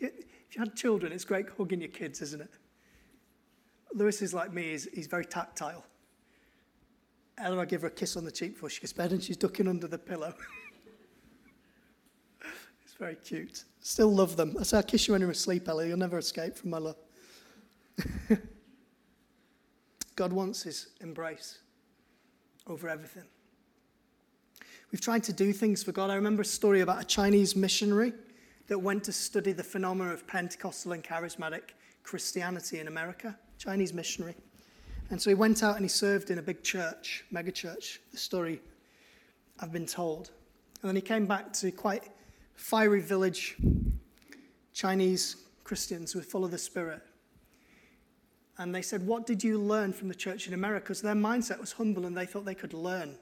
[0.01, 2.53] if you had children, it's great hugging your kids, isn't it?
[3.93, 5.85] Lewis is like me, he's, he's very tactile.
[7.37, 9.37] Ella, I give her a kiss on the cheek before she gets bed and she's
[9.37, 10.33] ducking under the pillow.
[12.83, 13.63] it's very cute.
[13.81, 14.55] Still love them.
[14.59, 15.87] I say, I'll kiss you when you're asleep, Ella.
[15.87, 16.97] You'll never escape from my love.
[20.15, 21.59] God wants his embrace
[22.67, 23.23] over everything.
[24.91, 26.09] We've tried to do things for God.
[26.09, 28.11] I remember a story about a Chinese missionary
[28.67, 34.33] that went to study the phenomena of Pentecostal and charismatic Christianity in America, Chinese missionary.
[35.11, 38.17] And so he went out and he served in a big church, mega church, the
[38.17, 38.61] story
[39.59, 40.31] I've been told.
[40.81, 42.09] And then he came back to quite
[42.55, 43.57] fiery village
[44.73, 47.01] Chinese Christians who full of the Spirit.
[48.57, 50.85] And they said, What did you learn from the church in America?
[50.85, 53.15] Because their mindset was humble and they thought they could learn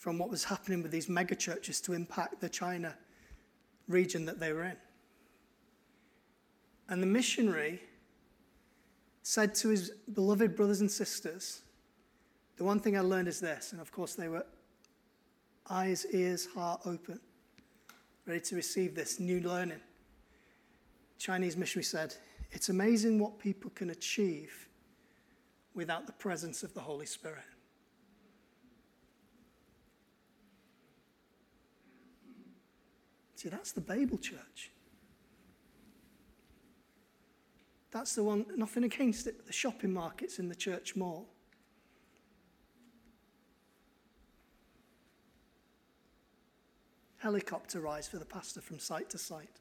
[0.00, 2.96] from what was happening with these mega churches to impact the China
[3.86, 4.76] region that they were in.
[6.88, 7.82] And the missionary
[9.22, 11.60] said to his beloved brothers and sisters,
[12.56, 13.72] The one thing I learned is this.
[13.72, 14.46] And of course, they were
[15.68, 17.20] eyes, ears, heart open,
[18.24, 19.82] ready to receive this new learning.
[21.18, 22.14] Chinese missionary said,
[22.52, 24.66] It's amazing what people can achieve
[25.74, 27.44] without the presence of the Holy Spirit.
[33.40, 34.70] See, that's the Babel church.
[37.90, 41.26] That's the one, nothing against it, the shopping markets in the church mall.
[47.16, 49.60] Helicopter rise for the pastor from site to site.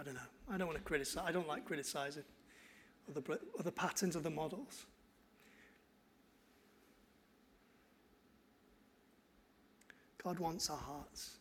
[0.00, 0.20] I don't know.
[0.50, 1.22] I don't want to criticize.
[1.26, 2.24] I don't like criticizing
[3.10, 4.86] other, other patterns of the models.
[10.28, 11.38] God wants our hearts.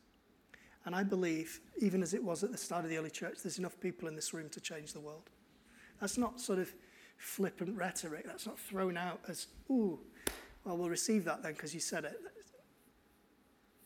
[0.85, 3.59] And I believe, even as it was at the start of the early church, there's
[3.59, 5.29] enough people in this room to change the world.
[5.99, 6.73] That's not sort of
[7.17, 8.23] flippant rhetoric.
[8.25, 9.99] That's not thrown out as, ooh,
[10.63, 12.17] well, we'll receive that then because you said it.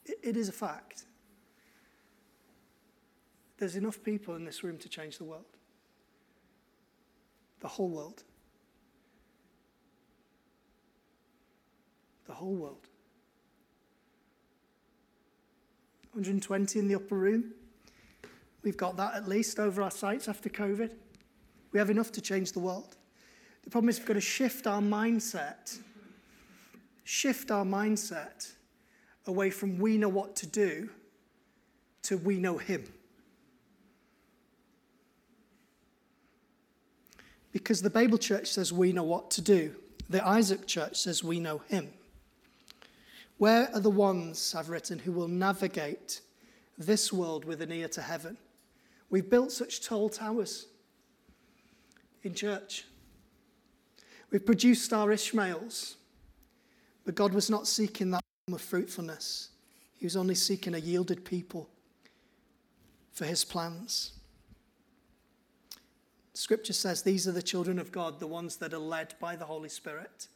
[0.06, 0.20] it.
[0.22, 1.06] It is a fact.
[3.58, 5.46] There's enough people in this room to change the world.
[7.62, 8.22] The whole world.
[12.28, 12.90] The whole world.
[16.13, 17.54] 120 in the upper room.
[18.63, 20.91] We've got that at least over our sites after COVID.
[21.71, 22.97] We have enough to change the world.
[23.63, 25.80] The problem is we've got to shift our mindset,
[27.06, 28.52] shift our mindset
[29.26, 30.89] away from we know what to do
[32.04, 32.84] to we know Him.
[37.52, 39.76] Because the Babel Church says we know what to do,
[40.10, 41.89] the Isaac Church says we know Him.
[43.41, 46.21] Where are the ones, I've written, who will navigate
[46.77, 48.38] this world with an ear to heaven?
[49.10, 50.67] We've built such tall towers
[52.21, 52.85] in church.
[54.29, 55.96] We've produced our Ishmaels,
[57.04, 59.50] but God was not seeking that form of fruitfulness.
[59.96, 61.67] He was only seeking a yielded people
[63.12, 64.19] for his plans.
[66.35, 69.46] Scripture says these are the children of God, the ones that are led by the
[69.46, 70.27] Holy Spirit.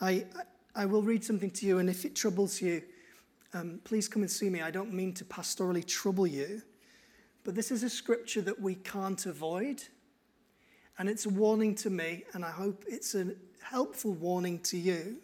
[0.00, 0.26] I,
[0.78, 2.82] I will read something to you, and if it troubles you,
[3.54, 4.60] um, please come and see me.
[4.60, 6.60] I don't mean to pastorally trouble you,
[7.44, 9.82] but this is a scripture that we can't avoid.
[10.98, 15.16] And it's a warning to me, and I hope it's a helpful warning to you,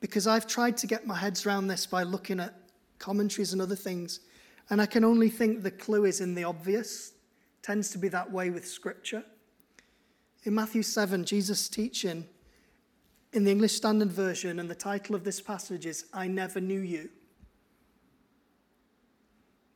[0.00, 2.54] because I've tried to get my heads around this by looking at
[2.98, 4.20] commentaries and other things,
[4.68, 7.12] and I can only think the clue is in the obvious.
[7.58, 9.24] It tends to be that way with scripture.
[10.44, 12.26] In Matthew 7, Jesus teaching
[13.32, 16.80] in the English Standard Version, and the title of this passage is I Never Knew
[16.80, 17.10] You.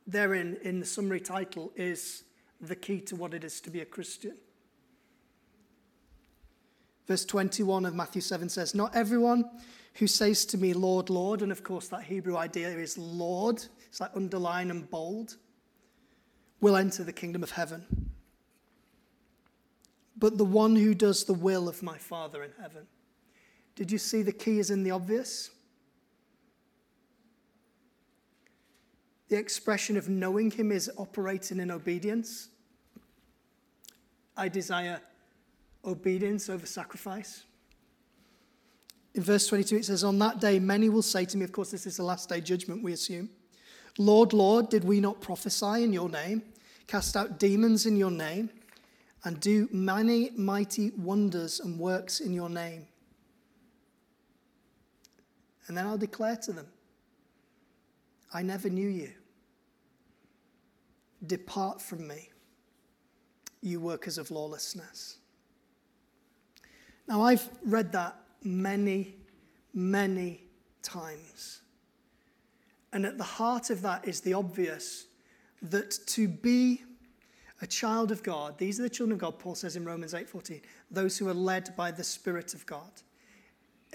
[0.07, 2.23] Therein, in the summary title, is
[2.59, 4.35] the key to what it is to be a Christian.
[7.07, 9.49] Verse 21 of Matthew 7 says, Not everyone
[9.95, 14.01] who says to me, Lord, Lord, and of course that Hebrew idea is Lord, it's
[14.01, 15.37] like underline and bold,
[16.59, 18.09] will enter the kingdom of heaven.
[20.17, 22.87] But the one who does the will of my Father in heaven.
[23.75, 25.49] Did you see the key is in the obvious?
[29.29, 32.49] The expression of knowing him is operating in obedience.
[34.37, 35.01] I desire
[35.85, 37.43] obedience over sacrifice.
[39.15, 41.71] In verse 22, it says, On that day, many will say to me, of course,
[41.71, 43.29] this is the last day judgment, we assume,
[43.97, 46.41] Lord, Lord, did we not prophesy in your name,
[46.87, 48.49] cast out demons in your name,
[49.23, 52.87] and do many mighty wonders and works in your name?
[55.67, 56.67] And then I'll declare to them,
[58.33, 59.11] I never knew you.
[61.25, 62.29] Depart from me,
[63.61, 65.19] you workers of lawlessness.
[67.07, 69.15] Now, I've read that many,
[69.73, 70.43] many
[70.81, 71.61] times.
[72.91, 75.05] And at the heart of that is the obvious
[75.61, 76.83] that to be
[77.61, 80.61] a child of God, these are the children of God, Paul says in Romans 8:14,
[80.91, 83.01] those who are led by the Spirit of God.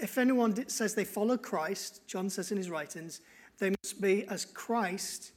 [0.01, 3.21] If anyone says they follow Christ, John says in his writings,
[3.57, 5.33] they must be as Christ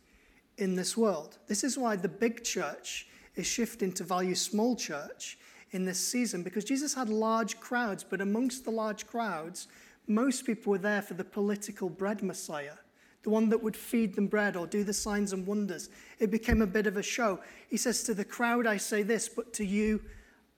[0.59, 1.39] in this world.
[1.49, 5.39] This is why the big church is shifting to value small church
[5.73, 9.69] in this season because Jesus had large crowds, but amongst the large crowds,
[10.07, 12.77] most people were there for the political bread Messiah,
[13.23, 15.89] the one that would feed them bread or do the signs and wonders.
[16.19, 17.41] It became a bit of a show.
[17.69, 20.03] He says, To the crowd, I say this, but to you,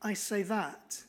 [0.02, 1.02] I say that.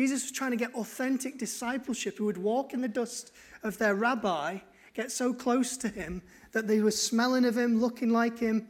[0.00, 3.32] Jesus was trying to get authentic discipleship who would walk in the dust
[3.62, 4.56] of their rabbi,
[4.94, 6.22] get so close to him
[6.52, 8.66] that they were smelling of him, looking like him,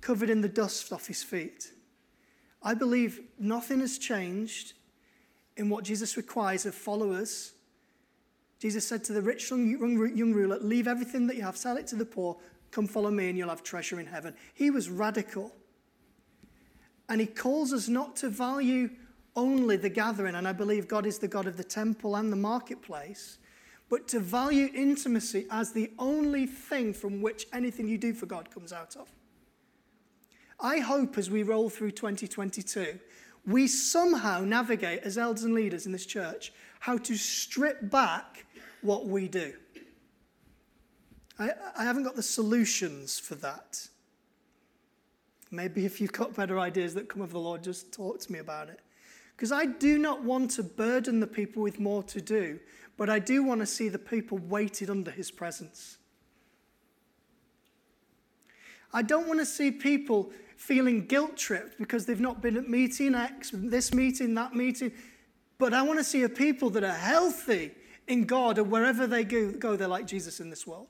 [0.00, 1.72] covered in the dust off his feet.
[2.62, 4.74] I believe nothing has changed
[5.56, 7.52] in what Jesus requires of followers.
[8.60, 11.96] Jesus said to the rich young, ruler, Leave everything that you have, sell it to
[11.96, 12.36] the poor,
[12.70, 14.32] come follow me, and you'll have treasure in heaven.
[14.54, 15.50] He was radical.
[17.08, 18.90] And he calls us not to value
[19.36, 22.36] only the gathering, and I believe God is the God of the temple and the
[22.36, 23.38] marketplace,
[23.88, 28.50] but to value intimacy as the only thing from which anything you do for God
[28.50, 29.08] comes out of.
[30.58, 32.98] I hope as we roll through 2022,
[33.46, 38.46] we somehow navigate as elders and leaders in this church how to strip back
[38.80, 39.52] what we do.
[41.38, 43.86] I, I haven't got the solutions for that.
[45.50, 48.38] Maybe if you've got better ideas that come of the Lord, just talk to me
[48.38, 48.80] about it.
[49.36, 52.58] Because I do not want to burden the people with more to do,
[52.96, 55.98] but I do want to see the people weighted under his presence.
[58.94, 63.14] I don't want to see people feeling guilt tripped because they've not been at meeting
[63.14, 64.90] X, this meeting, that meeting.
[65.58, 67.72] But I want to see a people that are healthy
[68.08, 70.86] in God and wherever they go, go, they're like Jesus in this world.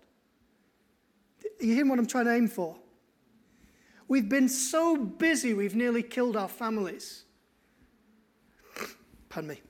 [1.61, 2.77] You hear what I'm trying to aim for?
[4.07, 7.25] We've been so busy, we've nearly killed our families.
[9.29, 9.61] Pardon me.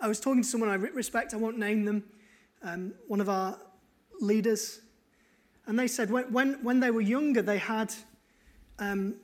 [0.00, 2.04] I was talking to someone I respect, I won't name them,
[2.62, 3.58] um, one of our
[4.20, 4.80] leaders
[5.70, 7.94] and they said when, when, when they were younger, they had
[8.80, 9.14] um,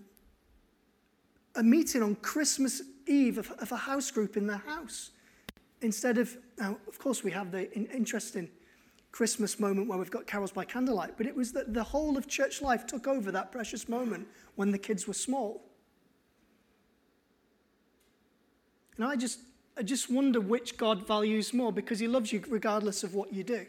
[1.57, 5.11] a meeting on Christmas Eve of, of, a house group in their house.
[5.81, 8.49] Instead of, now, of course, we have the interesting
[9.11, 12.29] Christmas moment where we've got carols by candlelight, but it was that the whole of
[12.29, 15.65] church life took over that precious moment when the kids were small.
[18.97, 19.41] And I just,
[19.77, 23.45] I just wonder which God values more because he loves you regardless of what you
[23.45, 23.67] do.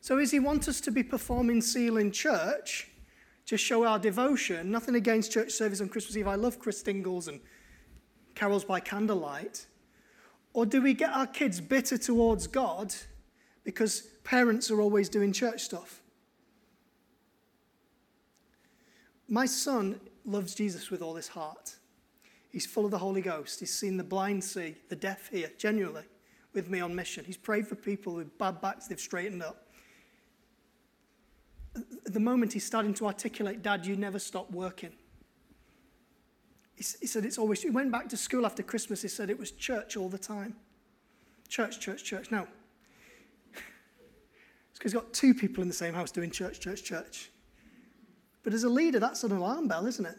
[0.00, 2.88] So, does he want us to be performing seal in church
[3.46, 4.70] to show our devotion?
[4.70, 6.26] Nothing against church service on Christmas Eve.
[6.26, 7.40] I love Chris Christingles and
[8.34, 9.66] carols by candlelight.
[10.54, 12.94] Or do we get our kids bitter towards God
[13.64, 16.02] because parents are always doing church stuff?
[19.28, 21.76] My son loves Jesus with all his heart.
[22.52, 23.60] He's full of the Holy Ghost.
[23.60, 26.04] He's seen the blind see, the deaf hear, genuinely,
[26.52, 27.24] with me on mission.
[27.24, 29.62] He's prayed for people with bad backs they've straightened up
[32.04, 34.92] the moment he's starting to articulate, Dad, you never stop working.
[36.74, 39.52] He, said it's always, he went back to school after Christmas, he said it was
[39.52, 40.56] church all the time.
[41.48, 42.30] Church, church, church.
[42.30, 42.48] Now,
[43.54, 47.30] it's because he's got two people in the same house doing church, church, church.
[48.42, 50.16] But as a leader, that's an alarm bell, isn't it?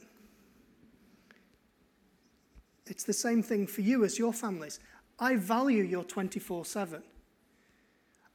[2.85, 4.79] It's the same thing for you as your families.
[5.19, 7.01] I value your 24 7.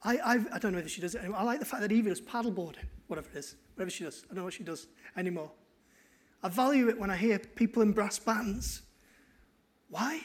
[0.03, 0.17] I,
[0.53, 1.39] I, don't know if she does it anymore.
[1.39, 4.23] I like the fact that Evie does paddleboarding, whatever it is, whatever she does.
[4.25, 4.87] I don't know what she does
[5.17, 5.51] anymore.
[6.41, 8.83] I value it when I hear people in brass bands.
[9.89, 10.21] Why?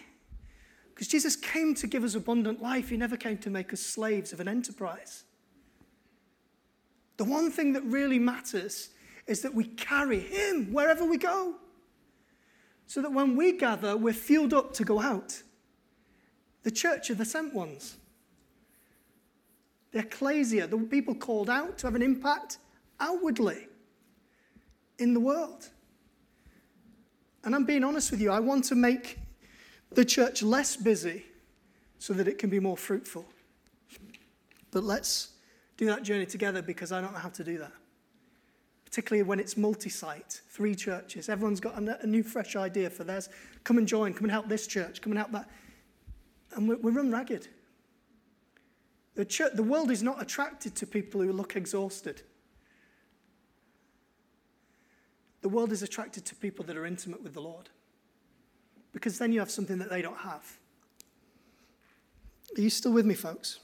[0.95, 2.89] Because Jesus came to give us abundant life.
[2.91, 5.25] He never came to make us slaves of an enterprise.
[7.17, 8.91] The one thing that really matters
[9.27, 11.57] is that we carry Him wherever we go.
[12.87, 15.43] So that when we gather, we're fueled up to go out.
[16.63, 17.97] The church are the sent ones.
[19.93, 22.59] The ecclesia, the people called out to have an impact
[23.01, 23.69] outwardly
[24.99, 25.69] in the world.
[27.45, 29.19] And I'm being honest with you, I want to make
[29.93, 31.25] the church less busy
[31.99, 33.25] so that it can be more fruitful.
[34.71, 35.31] But let's
[35.77, 37.73] do that journey together because I don't know how to do that.
[38.95, 41.29] Particularly when it's multi site, three churches.
[41.29, 43.29] Everyone's got a, new, fresh idea for theirs.
[43.65, 45.51] Come and join, come and help this church, come and help that.
[46.55, 47.49] And we, we run ragged.
[49.17, 52.23] The, church, the world is not attracted to people who look exhausted.
[55.41, 57.71] The world is attracted to people that are intimate with the Lord.
[58.93, 60.57] Because then you have something that they don't have.
[62.57, 63.59] Are you still with me, folks?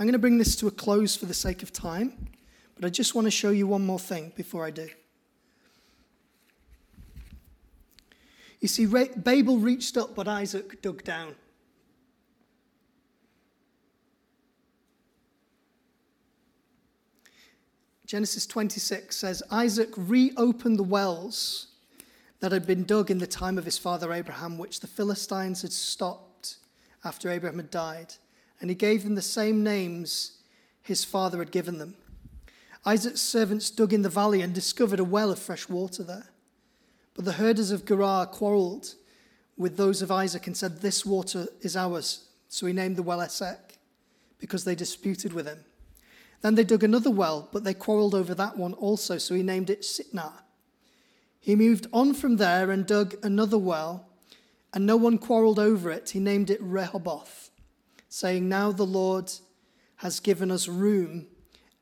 [0.00, 2.26] I'm going to bring this to a close for the sake of time,
[2.80, 4.88] but I just want to show you one more thing before I do.
[8.58, 11.34] You see, Babel reached up, but Isaac dug down.
[18.06, 21.66] Genesis 26 says Isaac reopened the wells
[22.40, 25.72] that had been dug in the time of his father Abraham, which the Philistines had
[25.72, 26.56] stopped
[27.04, 28.14] after Abraham had died,
[28.58, 30.38] and he gave them the same names
[30.80, 31.94] his father had given them.
[32.84, 36.30] Isaac's servants dug in the valley and discovered a well of fresh water there.
[37.14, 38.94] But the herders of Gerar quarreled
[39.56, 42.28] with those of Isaac and said, This water is ours.
[42.48, 43.78] So he named the well Esek,
[44.38, 45.60] because they disputed with him.
[46.40, 49.68] Then they dug another well, but they quarreled over that one also, so he named
[49.68, 50.32] it Sitnah.
[51.38, 54.08] He moved on from there and dug another well,
[54.72, 56.10] and no one quarreled over it.
[56.10, 57.50] He named it Rehoboth,
[58.08, 59.30] saying, Now the Lord
[59.96, 61.26] has given us room,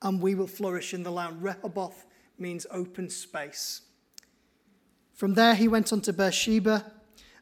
[0.02, 1.42] and we will flourish in the land.
[1.42, 2.06] Rehoboth
[2.38, 3.82] means open space.
[5.14, 6.92] From there he went on to Beersheba.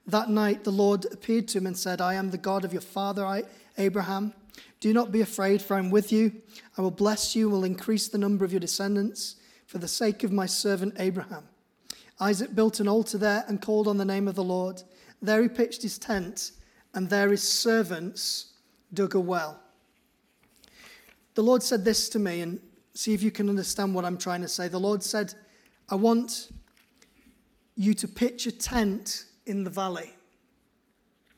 [0.06, 2.82] That night the Lord appeared to him and said, I am the God of your
[2.82, 3.42] father
[3.76, 4.32] Abraham.
[4.80, 6.32] Do not be afraid, for I am with you.
[6.78, 9.36] I will bless you, will increase the number of your descendants
[9.66, 11.44] for the sake of my servant Abraham.
[12.20, 14.82] Isaac built an altar there and called on the name of the Lord.
[15.20, 16.52] There he pitched his tent,
[16.94, 18.52] and there his servants
[18.94, 19.60] dug a well.
[21.36, 22.58] The Lord said this to me, and
[22.94, 24.68] see if you can understand what I'm trying to say.
[24.68, 25.34] The Lord said,
[25.90, 26.50] I want
[27.76, 30.14] you to pitch a tent in the valley.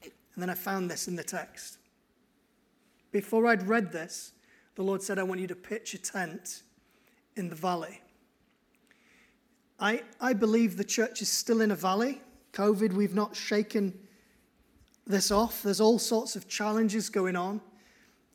[0.03, 1.79] And then I found this in the text.
[3.11, 4.35] Before I'd read this,
[4.77, 6.63] the Lord said, I want you to pitch a tent
[7.35, 8.01] in the valley.
[9.81, 12.23] I, I believe the church is still in a valley.
[12.53, 13.99] COVID, we've not shaken
[15.09, 15.65] this off.
[15.65, 17.61] There's all sorts of challenges going on.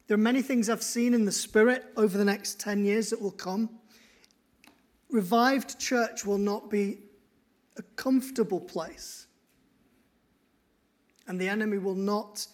[0.08, 3.22] There are many things I've seen in the spirit over the next 10 years that
[3.22, 3.70] will come.
[5.10, 7.00] Revived church will not be
[7.78, 9.28] a comfortable place.
[11.28, 12.46] And the enemy will not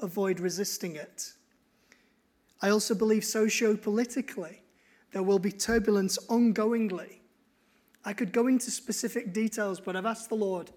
[0.00, 1.32] avoid resisting it.
[2.62, 4.62] I also believe socio politically
[5.12, 7.20] there will be turbulence ongoingly.
[8.04, 10.70] I could go into specific details, but I've asked the Lord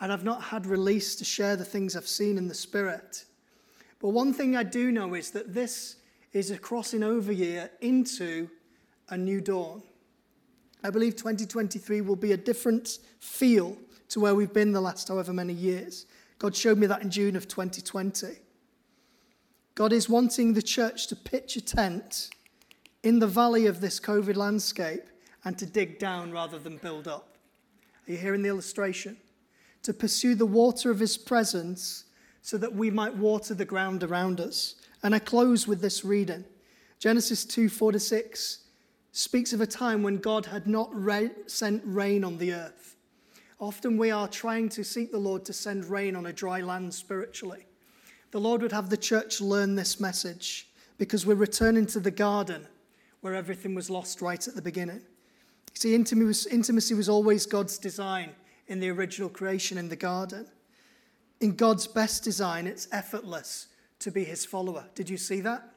[0.00, 3.24] and I've not had release to share the things I've seen in the Spirit.
[4.00, 5.96] But one thing I do know is that this
[6.32, 8.48] is a crossing over year into
[9.08, 9.82] a new dawn.
[10.82, 13.76] I believe 2023 will be a different feel
[14.08, 16.06] to where we've been the last however many years.
[16.38, 18.28] God showed me that in June of 2020.
[19.74, 22.30] God is wanting the church to pitch a tent
[23.02, 25.04] in the valley of this COVID landscape
[25.44, 27.36] and to dig down rather than build up.
[28.06, 29.16] Are you hearing the illustration?
[29.82, 32.04] To pursue the water of his presence
[32.42, 34.76] so that we might water the ground around us.
[35.02, 36.44] And I close with this reading
[36.98, 38.58] Genesis 2 4 to 6
[39.12, 40.92] speaks of a time when God had not
[41.46, 42.96] sent rain on the earth.
[43.58, 46.94] Often we are trying to seek the Lord to send rain on a dry land
[46.94, 47.66] spiritually.
[48.30, 50.68] The Lord would have the church learn this message
[50.98, 52.66] because we're returning to the garden
[53.20, 55.02] where everything was lost right at the beginning.
[55.74, 58.30] See, intimacy was always God's design
[58.68, 60.46] in the original creation in the garden.
[61.40, 63.68] In God's best design, it's effortless
[64.00, 64.84] to be his follower.
[64.94, 65.70] Did you see that?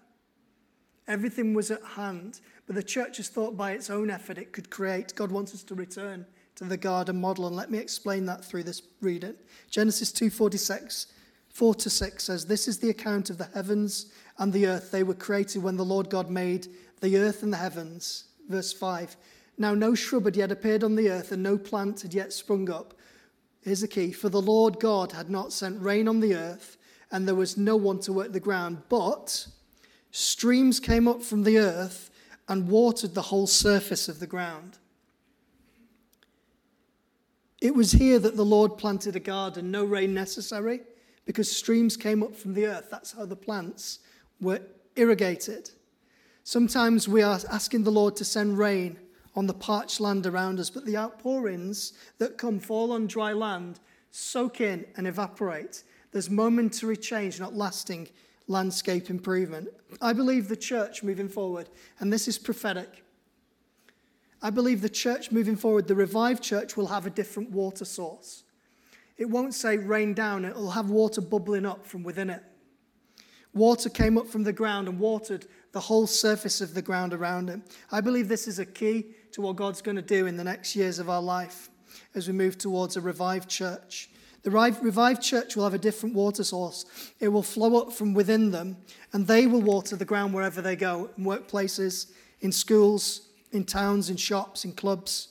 [1.07, 4.69] Everything was at hand, but the church has thought by its own effort it could
[4.69, 5.15] create.
[5.15, 8.63] God wants us to return to the garden model, and let me explain that through
[8.63, 9.35] this reading.
[9.69, 11.07] Genesis 2:46,
[11.49, 14.07] 4 to 6 says, This is the account of the heavens
[14.37, 14.91] and the earth.
[14.91, 16.67] They were created when the Lord God made
[17.01, 18.25] the earth and the heavens.
[18.49, 19.15] Verse 5.
[19.57, 22.69] Now no shrub had yet appeared on the earth, and no plant had yet sprung
[22.69, 22.93] up.
[23.63, 26.77] Here's the key For the Lord God had not sent rain on the earth,
[27.11, 29.47] and there was no one to work the ground, but
[30.11, 32.09] streams came up from the earth
[32.47, 34.77] and watered the whole surface of the ground.
[37.61, 40.81] It was here that the Lord planted a garden, no rain necessary,
[41.25, 42.89] because streams came up from the earth.
[42.91, 43.99] That's how the plants
[44.41, 44.59] were
[44.97, 45.69] irrigated.
[46.43, 48.99] Sometimes we are asking the Lord to send rain
[49.35, 53.79] on the parched land around us, but the outpourings that come fall on dry land,
[54.11, 55.83] soak in, and evaporate.
[56.11, 58.09] There's momentary change, not lasting
[58.47, 59.69] landscape improvement.
[60.01, 61.69] I believe the church moving forward,
[61.99, 63.03] and this is prophetic,
[64.43, 68.43] I believe the church moving forward, the revived church, will have a different water source.
[69.17, 72.43] It won't say rain down, it will have water bubbling up from within it.
[73.53, 77.49] Water came up from the ground and watered the whole surface of the ground around
[77.49, 77.61] it.
[77.89, 80.75] I believe this is a key to what God's going to do in the next
[80.75, 81.69] years of our life
[82.15, 84.09] as we move towards a revived church.
[84.43, 86.85] The revived church will have a different water source.
[87.19, 88.77] It will flow up from within them,
[89.13, 92.11] and they will water the ground wherever they go in workplaces,
[92.41, 95.29] in schools, in towns, in shops, in clubs.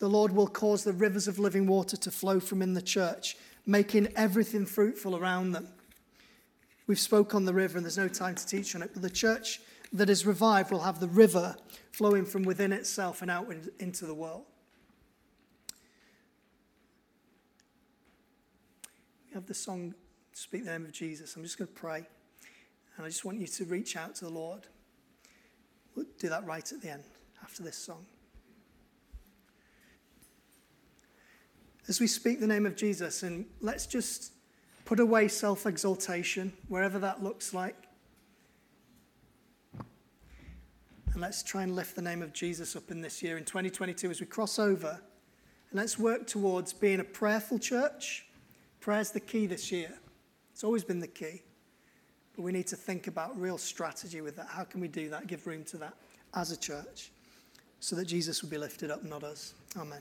[0.00, 3.36] The Lord will cause the rivers of living water to flow from in the church,
[3.64, 5.68] making everything fruitful around them.
[6.86, 9.10] We've spoke on the river, and there's no time to teach on it, but the
[9.10, 9.60] church
[9.92, 11.56] that is revived will have the river
[11.92, 14.44] flowing from within itself and out into the world.
[19.28, 19.94] We have the song,
[20.32, 21.36] Speak the Name of Jesus.
[21.36, 22.06] I'm just going to pray,
[22.96, 24.66] and I just want you to reach out to the Lord.
[25.94, 27.04] We'll do that right at the end,
[27.42, 28.06] after this song.
[31.88, 34.32] As we speak the name of Jesus, and let's just
[34.84, 37.89] put away self exaltation, wherever that looks like.
[41.12, 44.10] And let's try and lift the name of Jesus up in this year, in 2022,
[44.10, 45.00] as we cross over.
[45.70, 48.26] And let's work towards being a prayerful church.
[48.80, 49.92] Prayer's the key this year,
[50.52, 51.42] it's always been the key.
[52.36, 54.46] But we need to think about real strategy with that.
[54.48, 55.26] How can we do that?
[55.26, 55.94] Give room to that
[56.34, 57.10] as a church
[57.80, 59.54] so that Jesus will be lifted up, not us.
[59.76, 60.00] Amen.